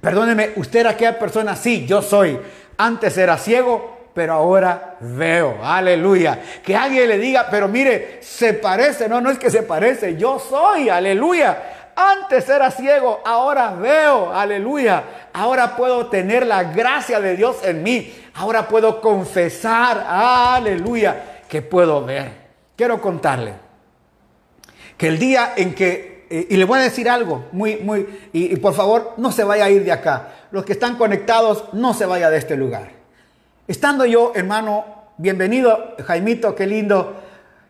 [0.01, 1.55] perdóneme, ¿usted era aquella persona?
[1.55, 2.39] Sí, yo soy.
[2.77, 5.57] Antes era ciego, pero ahora veo.
[5.63, 6.39] Aleluya.
[6.63, 9.09] Que alguien le diga, pero mire, se parece.
[9.09, 10.15] No, no es que se parece.
[10.17, 10.89] Yo soy.
[10.89, 11.82] Aleluya.
[11.95, 15.03] Antes era ciego, ahora veo, aleluya.
[15.33, 18.13] Ahora puedo tener la gracia de Dios en mí.
[18.35, 22.31] Ahora puedo confesar, aleluya, que puedo ver.
[22.75, 23.53] Quiero contarle
[24.97, 28.55] que el día en que, eh, y le voy a decir algo, muy, muy, y,
[28.57, 30.29] por favor no se vaya a ir de acá.
[30.51, 32.91] Los que están conectados, no se vaya de este lugar.
[33.67, 34.85] Estando yo, hermano,
[35.17, 37.15] bienvenido, Jaimito, qué lindo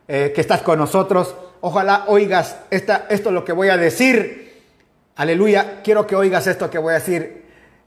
[0.08, 1.36] eh, que estás con nosotros.
[1.66, 4.62] Ojalá oigas esta, esto lo que voy a decir.
[5.16, 5.80] Aleluya.
[5.82, 7.46] Quiero que oigas esto que voy a decir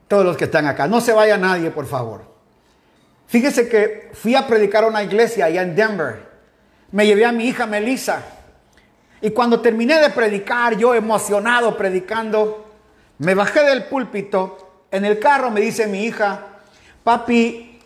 [0.09, 0.89] todos los que están acá.
[0.89, 2.23] No se vaya nadie, por favor.
[3.27, 6.27] Fíjese que fui a predicar a una iglesia allá en Denver.
[6.93, 8.23] Me llevé a mi hija Melissa.
[9.21, 12.71] Y cuando terminé de predicar, yo emocionado predicando,
[13.19, 14.87] me bajé del púlpito.
[14.91, 16.47] En el carro me dice mi hija,
[17.05, 17.79] papi,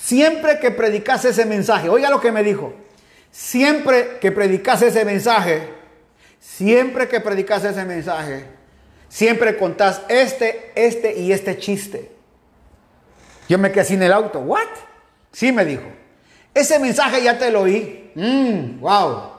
[0.00, 2.72] siempre que predicase ese mensaje, oiga lo que me dijo,
[3.38, 5.62] siempre que predicase ese mensaje,
[6.40, 8.44] siempre que predicase ese mensaje,
[9.08, 12.10] siempre contás este, este y este chiste.
[13.48, 14.66] Yo me quedé sin el auto, ¿what?
[15.30, 15.84] Sí me dijo,
[16.52, 19.30] ese mensaje ya te lo oí, mm, wow.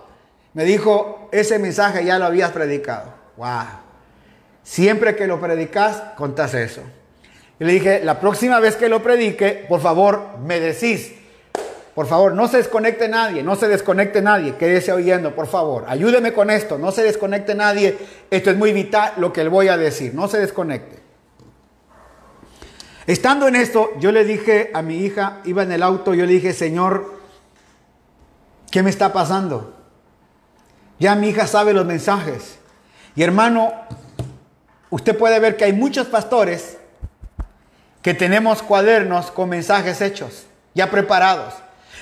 [0.54, 3.66] Me dijo, ese mensaje ya lo habías predicado, wow.
[4.64, 6.84] Siempre que lo predicas, contás eso.
[7.60, 11.19] Y le dije, la próxima vez que lo predique, por favor, me decís.
[12.00, 15.84] Por favor, no se desconecte nadie, no se desconecte nadie, quédese oyendo, por favor.
[15.86, 17.97] Ayúdeme con esto, no se desconecte nadie.
[18.32, 20.97] Esto es muy vital lo que le voy a decir, no se desconecte.
[23.06, 26.32] Estando en esto, yo le dije a mi hija, iba en el auto, yo le
[26.32, 27.20] dije, Señor,
[28.72, 29.74] ¿qué me está pasando?
[31.00, 32.60] Ya mi hija sabe los mensajes.
[33.14, 33.74] Y hermano,
[34.89, 36.78] usted puede ver que hay muchos pastores
[38.02, 41.56] que tenemos cuadernos con mensajes hechos, ya preparados.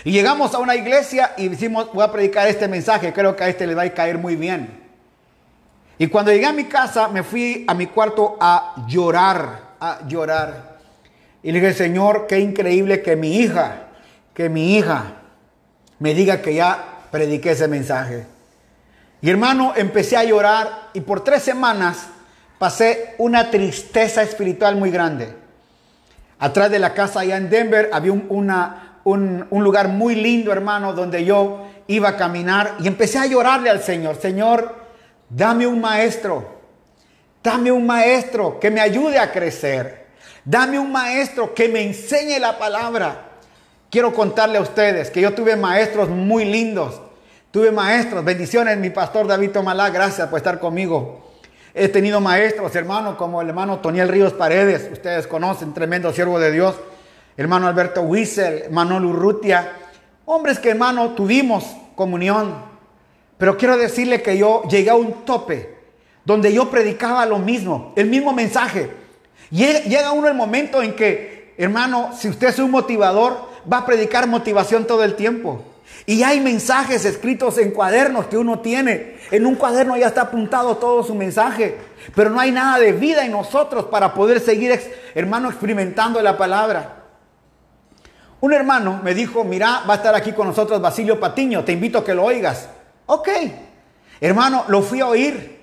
[0.08, 3.50] Y llegamos a una iglesia y decimos, voy a predicar este mensaje, creo que a
[3.50, 4.70] este le va a caer muy bien.
[5.98, 10.78] Y cuando llegué a mi casa, me fui a mi cuarto a llorar, a llorar.
[11.44, 13.88] Y le dije, Señor, qué increíble que mi hija,
[14.34, 15.08] que mi hija
[16.00, 18.26] me diga que ya prediqué ese mensaje.
[19.22, 22.08] Y hermano, empecé a llorar y por tres semanas
[22.58, 25.36] pasé una tristeza espiritual muy grande.
[26.40, 30.94] Atrás de la casa allá en Denver había un, una, un, lugar muy lindo, hermano,
[30.94, 34.18] donde yo iba a caminar y empecé a llorarle al Señor.
[34.18, 34.76] Señor,
[35.30, 36.58] dame un maestro.
[37.42, 40.08] Dame un maestro que me ayude a crecer.
[40.44, 43.30] Dame un maestro que me enseñe la palabra.
[43.90, 47.00] Quiero contarle a ustedes que yo tuve maestros muy lindos.
[47.52, 51.32] Tuve maestros, bendiciones, mi pastor David Tomalá, gracias por estar conmigo.
[51.74, 56.52] He tenido maestros, hermanos, como el hermano Toniel Ríos Paredes, ustedes conocen, tremendo siervo de
[56.52, 56.76] Dios.
[57.38, 59.72] Hermano Alberto Wiesel, Manuel Urrutia,
[60.26, 61.64] hombres que, hermano, tuvimos
[61.96, 62.56] comunión.
[63.38, 65.78] Pero quiero decirle que yo llegué a un tope
[66.26, 68.90] donde yo predicaba lo mismo, el mismo mensaje.
[69.52, 73.38] Llega uno el momento en que, hermano, si usted es un motivador,
[73.72, 75.64] va a predicar motivación todo el tiempo.
[76.06, 79.18] Y hay mensajes escritos en cuadernos que uno tiene.
[79.30, 81.78] En un cuaderno ya está apuntado todo su mensaje.
[82.16, 84.80] Pero no hay nada de vida en nosotros para poder seguir,
[85.14, 86.97] hermano, experimentando la palabra.
[88.40, 91.98] Un hermano me dijo, mira, va a estar aquí con nosotros Basilio Patiño, te invito
[91.98, 92.70] a que lo oigas.
[93.08, 93.30] Ok,
[94.22, 95.58] hermano, lo fui a oír.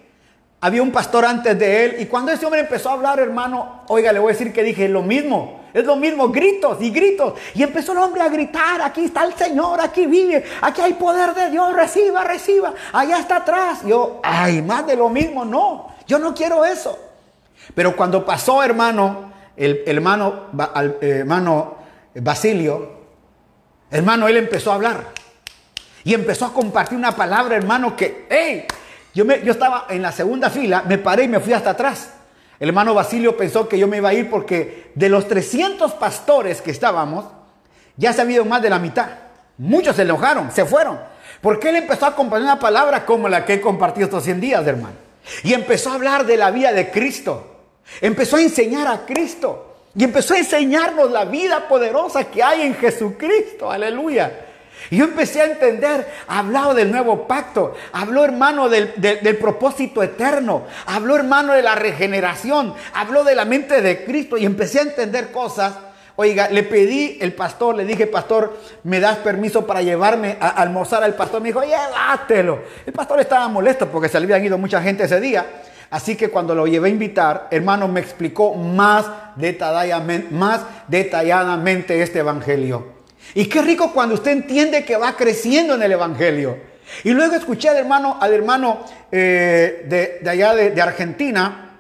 [0.61, 4.13] Había un pastor antes de él y cuando ese hombre empezó a hablar, hermano, oiga,
[4.13, 5.63] le voy a decir que dije lo mismo.
[5.75, 7.35] Es lo mismo, gritos y gritos.
[7.55, 11.35] Y empezó el hombre a gritar, aquí está el Señor, aquí vive, aquí hay poder
[11.35, 13.81] de Dios, reciba, reciba, allá está atrás.
[13.85, 16.97] Yo, ay, más de lo mismo, no, yo no quiero eso.
[17.75, 20.45] Pero cuando pasó, hermano, el, hermano,
[21.01, 21.84] eh, hermano
[22.15, 22.93] Basilio,
[23.91, 25.09] hermano, él empezó a hablar.
[26.05, 28.67] Y empezó a compartir una palabra, hermano, que, hey,
[29.15, 32.11] yo, me, yo estaba en la segunda fila, me paré y me fui hasta atrás.
[32.61, 36.61] El hermano Basilio pensó que yo me iba a ir porque de los 300 pastores
[36.61, 37.25] que estábamos,
[37.97, 39.09] ya se había ido más de la mitad.
[39.59, 40.99] Muchos se enojaron, se fueron.
[41.41, 44.67] Porque él empezó a compartir una palabra como la que he compartido estos 100 días,
[44.67, 44.97] hermano.
[45.43, 47.61] Y empezó a hablar de la vida de Cristo.
[48.01, 49.74] Empezó a enseñar a Cristo.
[49.97, 53.71] Y empezó a enseñarnos la vida poderosa que hay en Jesucristo.
[53.71, 54.45] Aleluya.
[54.91, 60.65] Y yo empecé a entender, hablado del nuevo pacto, habló hermano del, del, propósito eterno,
[60.87, 65.31] habló hermano de la regeneración, habló de la mente de Cristo y empecé a entender
[65.31, 65.75] cosas.
[66.17, 71.03] Oiga, le pedí el pastor, le dije, pastor, ¿me das permiso para llevarme a almorzar
[71.03, 71.41] al pastor?
[71.41, 72.61] Me dijo, llévatelo.
[72.87, 75.45] El pastor estaba molesto porque se le habían ido mucha gente ese día.
[75.95, 82.95] Así que cuando lo llevé a invitar, hermano, me explicó más detalladamente, este evangelio.
[83.33, 86.59] Y qué rico cuando usted entiende que va creciendo en el Evangelio.
[87.05, 88.81] Y luego escuché al hermano, al hermano
[89.13, 91.79] eh, de, allá de, Argentina,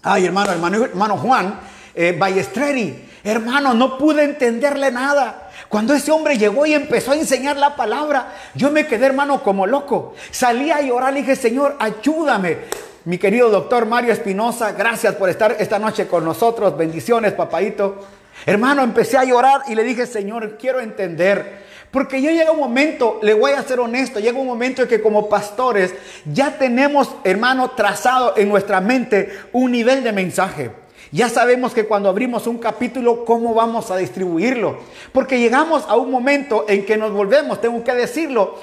[0.00, 1.58] ay hermano, hermano, hermano Juan
[1.96, 3.04] eh, Ballestreri.
[3.24, 5.50] Hermano, no pude entenderle nada.
[5.68, 9.66] Cuando ese hombre llegó y empezó a enseñar la palabra, yo me quedé, hermano, como
[9.66, 10.14] loco.
[10.30, 12.89] Salí a llorar y dije, Señor, ayúdame.
[13.06, 16.76] Mi querido doctor Mario Espinosa, gracias por estar esta noche con nosotros.
[16.76, 17.96] Bendiciones, papadito.
[18.44, 21.64] Hermano, empecé a llorar y le dije, Señor, quiero entender.
[21.90, 25.00] Porque yo llega un momento, le voy a ser honesto, llega un momento en que
[25.00, 25.94] como pastores
[26.30, 30.70] ya tenemos, hermano, trazado en nuestra mente un nivel de mensaje.
[31.10, 34.78] Ya sabemos que cuando abrimos un capítulo, ¿cómo vamos a distribuirlo?
[35.12, 38.58] Porque llegamos a un momento en que nos volvemos, tengo que decirlo,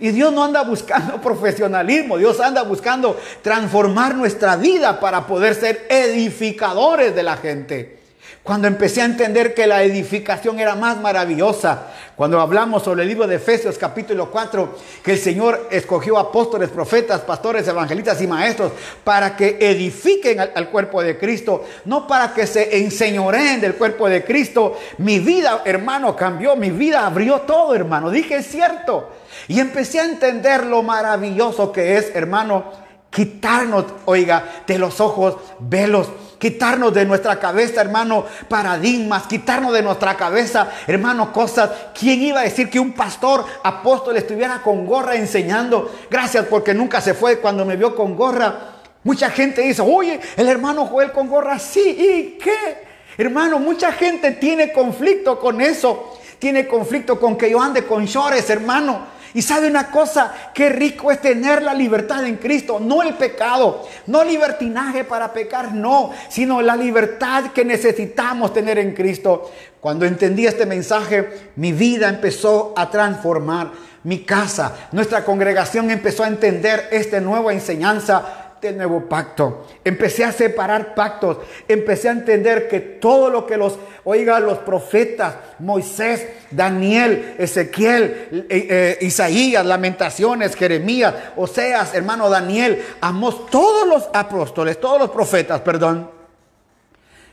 [0.00, 5.86] Y Dios no anda buscando profesionalismo, Dios anda buscando transformar nuestra vida para poder ser
[5.88, 8.01] edificadores de la gente.
[8.42, 11.86] Cuando empecé a entender que la edificación era más maravillosa,
[12.16, 17.20] cuando hablamos sobre el libro de Efesios capítulo 4, que el Señor escogió apóstoles, profetas,
[17.20, 18.72] pastores, evangelistas y maestros
[19.04, 24.24] para que edifiquen al, cuerpo de Cristo, no para que se enseñoreen del cuerpo de
[24.24, 24.76] Cristo.
[24.98, 28.10] Mi vida, hermano, cambió, mi vida abrió todo, hermano.
[28.10, 29.08] Dije, es cierto.
[29.46, 32.81] Y empecé a entender lo maravilloso que es, hermano,
[33.12, 36.08] quitarnos, oiga, de los ojos velos
[36.42, 41.70] quitarnos de nuestra cabeza, hermano, paradigmas, quitarnos de nuestra cabeza, hermano, cosas.
[41.96, 45.88] ¿Quién iba a decir que un pastor apóstol estuviera con gorra enseñando?
[46.10, 48.80] Gracias porque nunca se fue cuando me vio con gorra.
[49.04, 52.86] Mucha gente dice, oye, el hermano Joel con gorra, sí, ¿y qué?
[53.16, 56.18] Hermano, mucha gente tiene conflicto con eso.
[56.40, 59.06] Tiene conflicto con que yo ande con shorts, hermano.
[59.34, 63.86] Y sabe una cosa, qué rico es tener la libertad en Cristo, no el pecado,
[64.06, 69.50] no libertinaje para pecar, no, sino la libertad que necesitamos tener en Cristo.
[69.80, 73.70] Cuando entendí este mensaje, mi vida empezó a transformar,
[74.04, 79.66] mi casa, nuestra congregación empezó a entender esta nueva enseñanza del nuevo pacto.
[79.84, 81.38] Empecé a separar pactos.
[81.68, 88.66] Empecé a entender que todo lo que los, oiga, los profetas, Moisés, Daniel, Ezequiel, eh,
[88.70, 96.10] eh, Isaías, Lamentaciones, Jeremías, Oseas, hermano Daniel, Amos, todos los apóstoles, todos los profetas, perdón,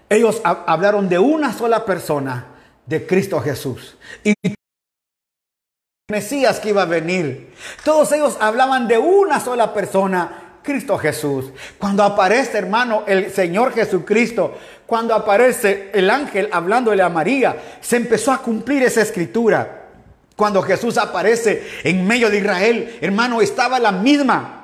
[0.10, 2.48] ellos hablaron de una sola persona,
[2.88, 3.96] de Cristo Jesús.
[4.24, 4.34] Y
[6.10, 7.54] Mesías que iba a venir.
[7.84, 11.46] Todos ellos hablaban de una sola persona, Cristo Jesús.
[11.78, 18.32] Cuando aparece, hermano, el Señor Jesucristo, cuando aparece el ángel hablándole a María, se empezó
[18.32, 19.88] a cumplir esa escritura.
[20.36, 24.59] Cuando Jesús aparece en medio de Israel, hermano, estaba la misma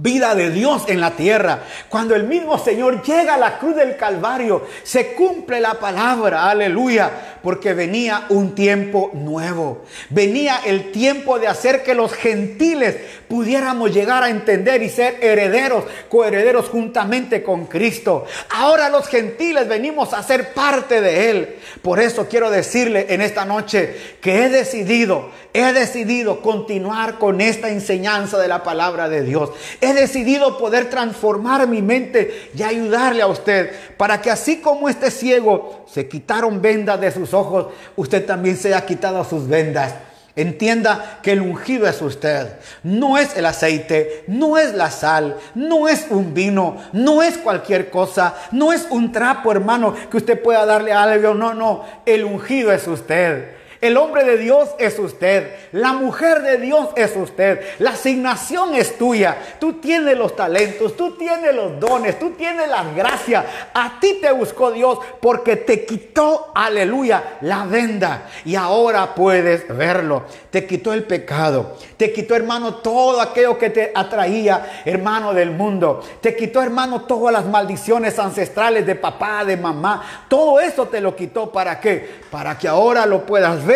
[0.00, 1.60] vida de Dios en la tierra.
[1.88, 7.38] Cuando el mismo Señor llega a la cruz del Calvario, se cumple la palabra, aleluya,
[7.42, 9.84] porque venía un tiempo nuevo.
[10.10, 12.96] Venía el tiempo de hacer que los gentiles
[13.28, 18.24] pudiéramos llegar a entender y ser herederos, coherederos juntamente con Cristo.
[18.50, 21.56] Ahora los gentiles venimos a ser parte de Él.
[21.82, 27.68] Por eso quiero decirle en esta noche que he decidido, he decidido continuar con esta
[27.68, 29.50] enseñanza de la palabra de Dios.
[29.84, 35.10] He decidido poder transformar mi mente y ayudarle a usted para que así como este
[35.10, 39.92] ciego se quitaron vendas de sus ojos, usted también se haya quitado sus vendas.
[40.36, 42.56] Entienda que el ungido es usted.
[42.82, 47.90] No es el aceite, no es la sal, no es un vino, no es cualquier
[47.90, 51.34] cosa, no es un trapo, hermano, que usted pueda darle algo.
[51.34, 53.53] No, no, el ungido es usted.
[53.84, 55.56] El hombre de Dios es usted.
[55.72, 57.60] La mujer de Dios es usted.
[57.80, 59.36] La asignación es tuya.
[59.60, 63.44] Tú tienes los talentos, tú tienes los dones, tú tienes las gracias.
[63.74, 68.26] A ti te buscó Dios porque te quitó, aleluya, la venda.
[68.46, 70.22] Y ahora puedes verlo.
[70.48, 71.76] Te quitó el pecado.
[71.98, 76.00] Te quitó, hermano, todo aquello que te atraía, hermano del mundo.
[76.22, 80.24] Te quitó, hermano, todas las maldiciones ancestrales de papá, de mamá.
[80.26, 81.52] Todo eso te lo quitó.
[81.52, 82.22] ¿Para qué?
[82.30, 83.73] Para que ahora lo puedas ver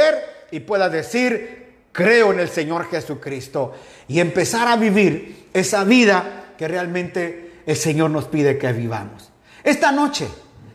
[0.50, 3.74] y pueda decir, creo en el Señor Jesucristo
[4.06, 9.30] y empezar a vivir esa vida que realmente el Señor nos pide que vivamos.
[9.62, 10.26] Esta noche,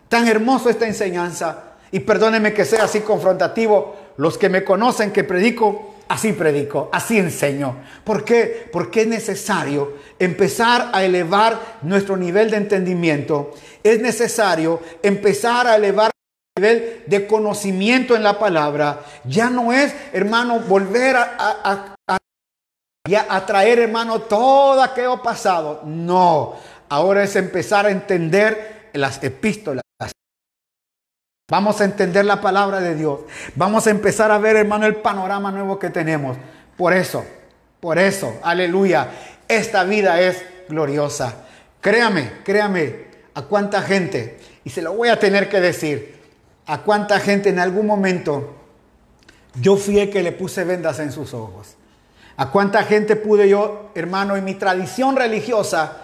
[0.09, 5.23] tan hermoso esta enseñanza, y perdónenme que sea así confrontativo, los que me conocen que
[5.23, 7.77] predico, así predico, así enseño.
[8.03, 8.67] ¿Por qué?
[8.71, 13.51] Porque es necesario empezar a elevar nuestro nivel de entendimiento.
[13.83, 16.12] Es necesario empezar a elevar
[16.57, 24.19] nivel de conocimiento en la palabra, ya no es, hermano, volver a, a, traer, hermano,
[24.21, 25.81] todo aquello pasado.
[25.83, 26.55] No,
[26.89, 29.81] ahora es empezar a entender las epístolas.
[31.49, 33.21] Vamos a entender la palabra de Dios.
[33.55, 36.37] Vamos a empezar a ver, hermano, el panorama nuevo que tenemos.
[36.77, 37.25] Por eso,
[37.79, 39.09] por eso, aleluya,
[39.47, 41.45] esta vida es gloriosa.
[41.81, 46.22] Créame, créame, a cuánta gente, y se lo voy a tener que decir,
[46.65, 48.55] a cuánta gente en algún momento
[49.59, 51.75] yo fui el que le puse vendas en sus ojos.
[52.35, 55.97] A cuánta gente pude yo, hermano, en mi tradición religiosa,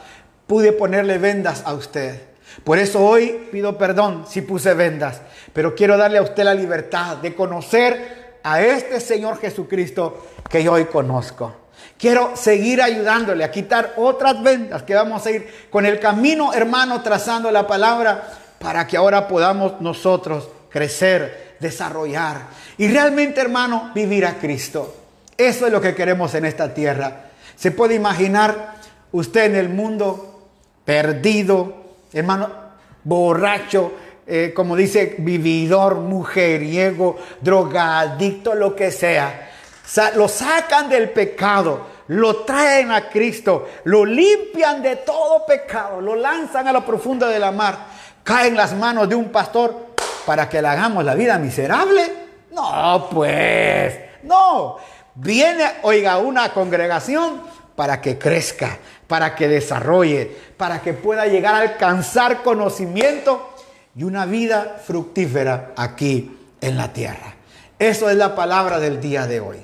[0.45, 2.21] pude ponerle vendas a usted.
[2.63, 5.21] Por eso hoy pido perdón si puse vendas,
[5.53, 10.73] pero quiero darle a usted la libertad de conocer a este Señor Jesucristo que yo
[10.73, 11.55] hoy conozco.
[11.97, 17.01] Quiero seguir ayudándole a quitar otras vendas que vamos a ir con el camino, hermano,
[17.01, 18.27] trazando la palabra
[18.59, 22.47] para que ahora podamos nosotros crecer, desarrollar
[22.77, 24.95] y realmente, hermano, vivir a Cristo.
[25.37, 27.29] Eso es lo que queremos en esta tierra.
[27.55, 28.75] Se puede imaginar
[29.11, 30.47] usted en el mundo
[30.85, 31.73] perdido,
[32.13, 32.49] hermano,
[33.03, 33.93] borracho,
[34.25, 39.49] eh, como dice, vividor, mujeriego, drogadicto, lo que sea.
[40.15, 46.67] lo sacan del pecado, lo traen a Cristo, lo limpian de todo pecado, lo lanzan
[46.67, 47.87] a lo profundo de la mar,
[48.29, 49.87] caen en las manos de un pastor
[50.23, 52.13] para que le hagamos la vida miserable.
[52.51, 54.77] No, pues, no.
[55.15, 57.41] Viene, oiga, una congregación
[57.75, 58.77] para que crezca,
[59.07, 63.49] para que desarrolle, para que pueda llegar a alcanzar conocimiento
[63.95, 67.33] y una vida fructífera aquí en la tierra.
[67.79, 69.57] Eso es la palabra del día de hoy.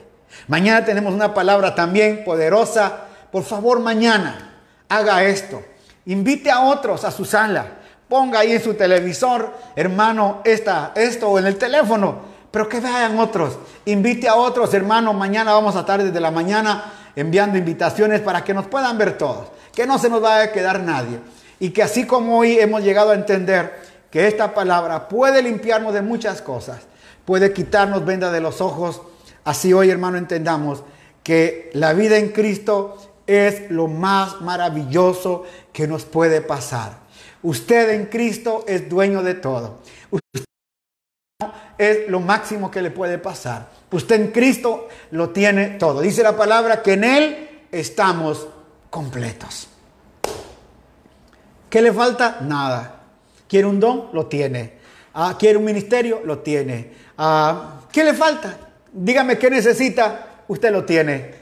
[0.48, 3.02] Mañana tenemos una palabra también poderosa.
[3.32, 4.56] Por favor, mañana
[4.90, 5.62] haga esto.
[6.08, 7.75] Invite a otros a su sala.
[8.08, 13.20] Ponga ahí en su televisor, hermano, esta, esto o en el teléfono pero que vean
[13.20, 13.58] otros.
[13.84, 15.14] Invite a otros, hermanos.
[15.14, 19.50] Mañana vamos a estar desde la mañana enviando invitaciones para que nos puedan ver todos.
[19.74, 21.20] Que no se nos vaya a quedar nadie.
[21.60, 23.78] Y que así como hoy hemos llegado a entender
[24.10, 26.78] que esta palabra puede limpiarnos de muchas cosas,
[27.26, 29.02] puede quitarnos venda de los ojos,
[29.44, 30.86] así hoy, hermano, entendamos
[31.24, 32.96] que la vida en Cristo
[33.28, 35.44] es lo más maravilloso
[35.74, 37.05] que nos puede pasar.
[37.46, 39.80] Usted en Cristo es dueño de todo
[41.78, 43.68] es lo máximo que le puede pasar.
[43.92, 46.02] Usted en Cristo lo tiene todo.
[46.02, 48.48] Dice la palabra que en Él estamos
[48.90, 49.68] completos.
[51.70, 52.40] ¿Qué le falta?
[52.42, 53.02] Nada.
[53.48, 54.10] ¿Quiere un don?
[54.14, 54.74] Lo tiene.
[55.14, 56.22] Ah, ¿Quiere un ministerio?
[56.26, 56.94] Lo tiene.
[57.18, 58.58] Ah, ¿Qué le falta?
[58.92, 60.44] Dígame qué necesita.
[60.48, 61.34] Usted lo tiene.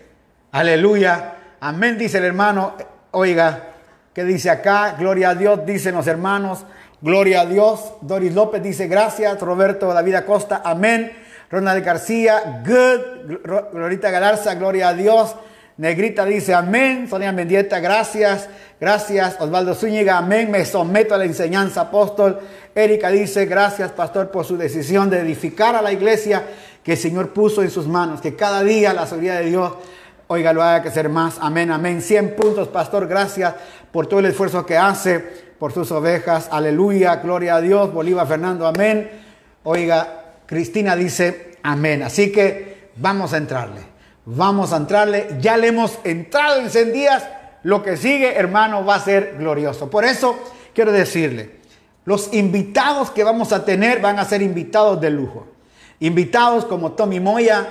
[0.51, 1.35] Aleluya.
[1.59, 2.75] Amén, dice el hermano.
[3.11, 3.72] Oiga,
[4.13, 4.95] ¿qué dice acá?
[4.97, 6.65] Gloria a Dios, dicen los hermanos.
[7.01, 7.93] Gloria a Dios.
[8.01, 9.39] Doris López dice gracias.
[9.41, 11.11] Roberto David Acosta, amén.
[11.51, 13.39] Ronald García, good.
[13.73, 15.35] Glorita Galarza, gloria a Dios.
[15.77, 17.07] Negrita dice amén.
[17.09, 18.47] Sonia Mendieta, gracias.
[18.79, 19.37] Gracias.
[19.39, 20.49] Osvaldo Zúñiga, amén.
[20.49, 22.39] Me someto a la enseñanza apóstol.
[22.75, 26.43] Erika dice gracias, pastor, por su decisión de edificar a la iglesia
[26.83, 28.21] que el Señor puso en sus manos.
[28.21, 29.73] Que cada día la seguridad de Dios,
[30.33, 31.37] oiga, lo haga que ser más.
[31.39, 32.01] Amén, amén.
[32.01, 33.07] 100 puntos, pastor.
[33.07, 33.53] Gracias
[33.91, 35.19] por todo el esfuerzo que hace
[35.59, 36.49] por sus ovejas.
[36.51, 37.93] Aleluya, gloria a Dios.
[37.93, 39.11] Bolívar Fernando, amén.
[39.63, 42.01] Oiga, Cristina dice amén.
[42.01, 43.81] Así que vamos a entrarle.
[44.25, 45.37] Vamos a entrarle.
[45.39, 47.23] Ya le hemos entrado en días.
[47.61, 49.89] Lo que sigue, hermano, va a ser glorioso.
[49.89, 50.37] Por eso
[50.73, 51.59] quiero decirle,
[52.05, 55.45] los invitados que vamos a tener van a ser invitados de lujo.
[55.99, 57.65] Invitados como Tommy Moya,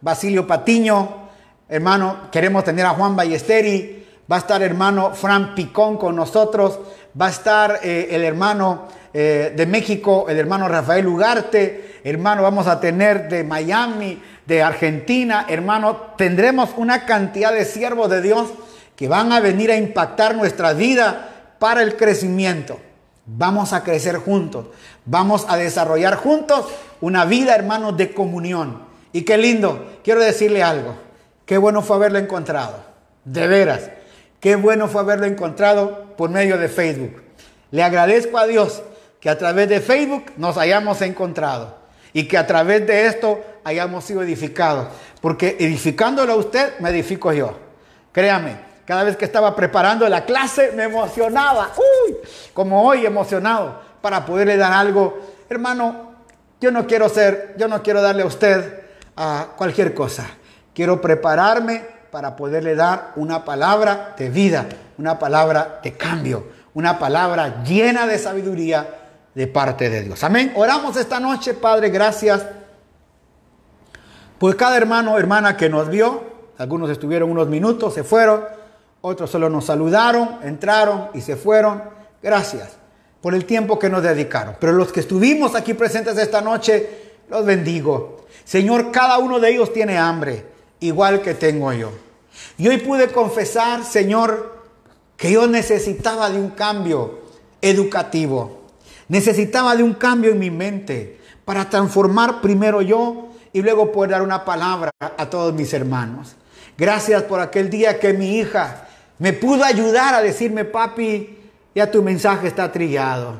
[0.00, 1.27] Basilio Patiño,
[1.68, 6.78] hermano, queremos tener a Juan Ballesteri, va a estar hermano Fran Picón con nosotros,
[7.20, 12.66] va a estar eh, el hermano eh, de México, el hermano Rafael Ugarte, hermano, vamos
[12.66, 18.48] a tener de Miami, de Argentina, hermano, tendremos una cantidad de siervos de Dios
[18.96, 22.80] que van a venir a impactar nuestra vida para el crecimiento.
[23.26, 24.66] Vamos a crecer juntos,
[25.04, 26.66] vamos a desarrollar juntos
[27.00, 28.82] una vida, hermanos, de comunión.
[29.12, 30.96] Y qué lindo, quiero decirle algo,
[31.48, 32.76] qué bueno fue haberlo encontrado,
[33.24, 33.90] de veras.
[34.38, 37.22] Qué bueno fue haberlo encontrado por medio de Facebook.
[37.70, 38.82] Le agradezco a Dios
[39.18, 41.74] que a través de Facebook nos hayamos encontrado
[42.12, 44.88] y que a través de esto hayamos sido edificados.
[45.22, 47.58] Porque edificándolo a usted, me edifico yo.
[48.12, 51.72] Créame, cada vez que estaba preparando la clase me emocionaba.
[51.78, 52.16] Uy,
[52.52, 55.18] como hoy emocionado para poderle dar algo.
[55.48, 56.12] Hermano,
[56.60, 58.82] yo no quiero ser, yo no quiero darle a usted
[59.16, 60.28] a cualquier cosa.
[60.78, 64.64] Quiero prepararme para poderle dar una palabra de vida,
[64.96, 68.88] una palabra de cambio, una palabra llena de sabiduría
[69.34, 70.22] de parte de Dios.
[70.22, 70.52] Amén.
[70.54, 72.46] Oramos esta noche, Padre, gracias.
[74.38, 76.22] Pues cada hermano, hermana que nos vio,
[76.58, 78.44] algunos estuvieron unos minutos, se fueron,
[79.00, 81.82] otros solo nos saludaron, entraron y se fueron.
[82.22, 82.76] Gracias
[83.20, 84.54] por el tiempo que nos dedicaron.
[84.60, 88.26] Pero los que estuvimos aquí presentes esta noche, los bendigo.
[88.44, 91.90] Señor, cada uno de ellos tiene hambre igual que tengo yo.
[92.56, 94.58] Y hoy pude confesar, Señor,
[95.16, 97.20] que yo necesitaba de un cambio
[97.60, 98.62] educativo.
[99.08, 104.22] Necesitaba de un cambio en mi mente para transformar primero yo y luego poder dar
[104.22, 106.36] una palabra a todos mis hermanos.
[106.76, 108.86] Gracias por aquel día que mi hija
[109.18, 111.38] me pudo ayudar a decirme, papi,
[111.74, 113.34] ya tu mensaje está trillado.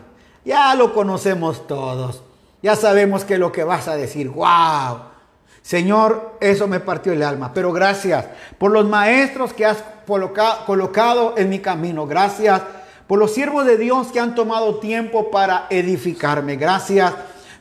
[0.45, 2.22] Ya lo conocemos todos.
[2.62, 5.08] Ya sabemos que lo que vas a decir, wow.
[5.69, 8.25] Señor, eso me partió el alma, pero gracias
[8.57, 9.85] por los maestros que has
[10.64, 12.07] colocado en mi camino.
[12.07, 12.62] Gracias
[13.07, 16.57] por los siervos de Dios que han tomado tiempo para edificarme.
[16.57, 17.12] Gracias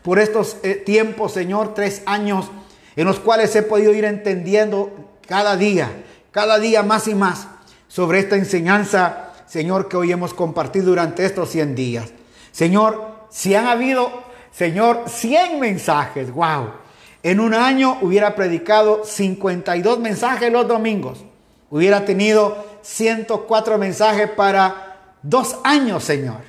[0.03, 2.49] por estos eh, tiempos, Señor, tres años
[2.95, 4.89] en los cuales he podido ir entendiendo
[5.27, 5.91] cada día,
[6.31, 7.49] cada día más y más
[7.89, 12.13] sobre esta enseñanza, Señor, que hoy hemos compartido durante estos 100 días.
[12.53, 16.86] Señor, si han habido, Señor, 100 mensajes, wow.
[17.27, 21.25] En un año hubiera predicado 52 mensajes los domingos.
[21.69, 26.39] Hubiera tenido 104 mensajes para dos años, Señor.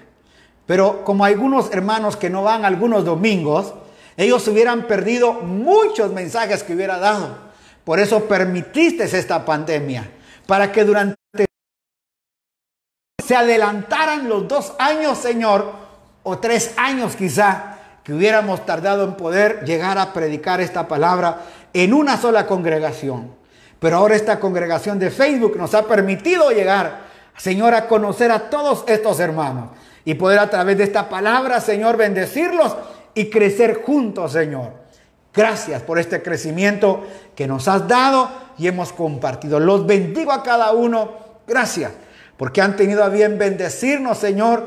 [0.66, 3.74] Pero como algunos hermanos que no van algunos domingos,
[4.16, 7.36] ellos hubieran perdido muchos mensajes que hubiera dado.
[7.82, 10.08] Por eso permitiste esta pandemia,
[10.46, 11.16] para que durante
[13.26, 15.72] se adelantaran los dos años, Señor,
[16.22, 17.77] o tres años quizá,
[18.08, 21.42] que hubiéramos tardado en poder llegar a predicar esta palabra
[21.74, 23.34] en una sola congregación.
[23.78, 27.00] Pero ahora esta congregación de Facebook nos ha permitido llegar,
[27.36, 29.72] Señor, a conocer a todos estos hermanos
[30.06, 32.78] y poder a través de esta palabra, Señor, bendecirlos
[33.12, 34.72] y crecer juntos, Señor.
[35.34, 37.04] Gracias por este crecimiento
[37.36, 39.60] que nos has dado y hemos compartido.
[39.60, 41.10] Los bendigo a cada uno.
[41.46, 41.92] Gracias
[42.38, 44.66] porque han tenido a bien bendecirnos, Señor,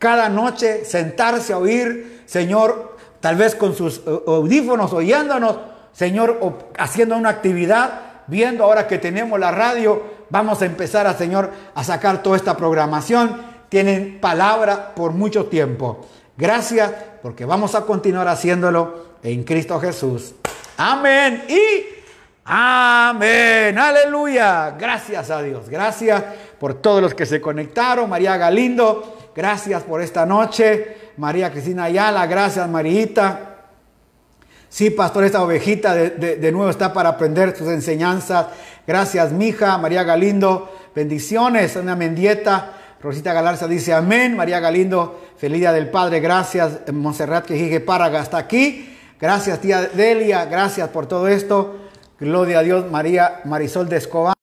[0.00, 5.56] cada noche, sentarse a oír, Señor, tal vez con sus eh, audífonos oyéndonos,
[5.92, 6.40] Señor,
[6.78, 11.84] haciendo una actividad, viendo ahora que tenemos la radio, vamos a empezar a, Señor, a
[11.84, 13.52] sacar toda esta programación.
[13.68, 16.06] Tienen palabra por mucho tiempo.
[16.36, 16.90] Gracias
[17.22, 20.34] porque vamos a continuar haciéndolo en Cristo Jesús.
[20.76, 21.84] Amén y
[22.44, 23.78] amén.
[23.78, 24.74] Aleluya.
[24.78, 25.68] Gracias a Dios.
[25.68, 26.22] Gracias
[26.58, 28.08] por todos los que se conectaron.
[28.08, 30.96] María Galindo, gracias por esta noche.
[31.16, 33.52] María Cristina Ayala, gracias Marita.
[34.68, 38.46] Sí, pastor, esta ovejita de, nuevo está para aprender sus enseñanzas.
[38.86, 39.76] Gracias, mija.
[39.76, 41.76] María Galindo, bendiciones.
[41.76, 42.72] Una mendieta.
[43.02, 44.34] Rosita Galarza dice amén.
[44.34, 46.20] María Galindo, feliz día del Padre.
[46.20, 46.90] Gracias.
[46.90, 48.96] Monserrat Quejique Páraga está aquí.
[49.20, 50.46] Gracias, tía Delia.
[50.46, 51.76] Gracias por todo esto.
[52.18, 54.34] Gloria a Dios, María Marisol de Escobar.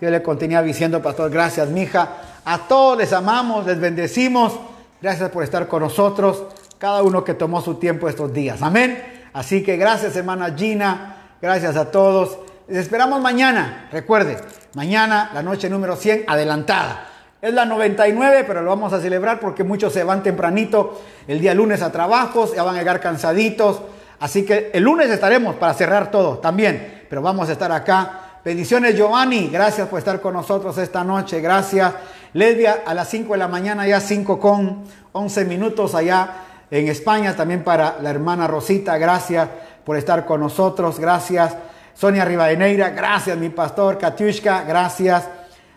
[0.00, 2.08] Yo le continuaba diciendo, pastor, gracias, mija.
[2.44, 4.52] A todos les amamos, les bendecimos.
[5.00, 6.44] Gracias por estar con nosotros.
[6.78, 8.60] Cada uno que tomó su tiempo estos días.
[8.60, 9.02] Amén.
[9.32, 11.16] Así que gracias, hermana Gina.
[11.40, 12.38] Gracias a todos.
[12.68, 13.88] Les esperamos mañana.
[13.90, 14.36] Recuerde,
[14.74, 17.08] mañana la noche número 100 adelantada.
[17.40, 21.54] Es la 99, pero lo vamos a celebrar porque muchos se van tempranito el día
[21.54, 23.82] lunes a trabajos, ya van a llegar cansaditos.
[24.20, 28.38] Así que el lunes estaremos para cerrar todo también, pero vamos a estar acá.
[28.44, 31.92] Bendiciones Giovanni, gracias por estar con nosotros esta noche, gracias.
[32.34, 34.82] Lesbia a las 5 de la mañana, ya 5 con
[35.12, 36.30] 11 minutos allá
[36.70, 39.48] en España, también para la hermana Rosita, gracias
[39.84, 41.54] por estar con nosotros, gracias.
[41.94, 45.28] Sonia Rivadeneira, gracias mi pastor, Katiushka, gracias.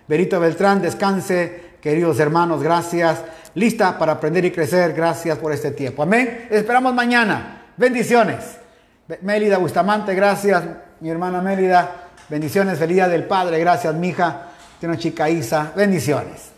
[0.08, 3.22] Berito Beltrán, descanse, queridos hermanos, gracias.
[3.53, 6.01] Lista para aprender y crecer, gracias por este tiempo.
[6.01, 6.47] Amén.
[6.49, 7.66] Esperamos mañana.
[7.78, 8.58] Bendiciones.
[9.22, 10.64] Mélida Bustamante, gracias,
[11.01, 11.91] mi hermana Mélida.
[12.30, 13.60] Bendiciones, feliz del Padre.
[13.60, 14.14] Gracias, mi
[14.80, 15.73] Tiene una chica Isa.
[15.75, 16.57] Bendiciones.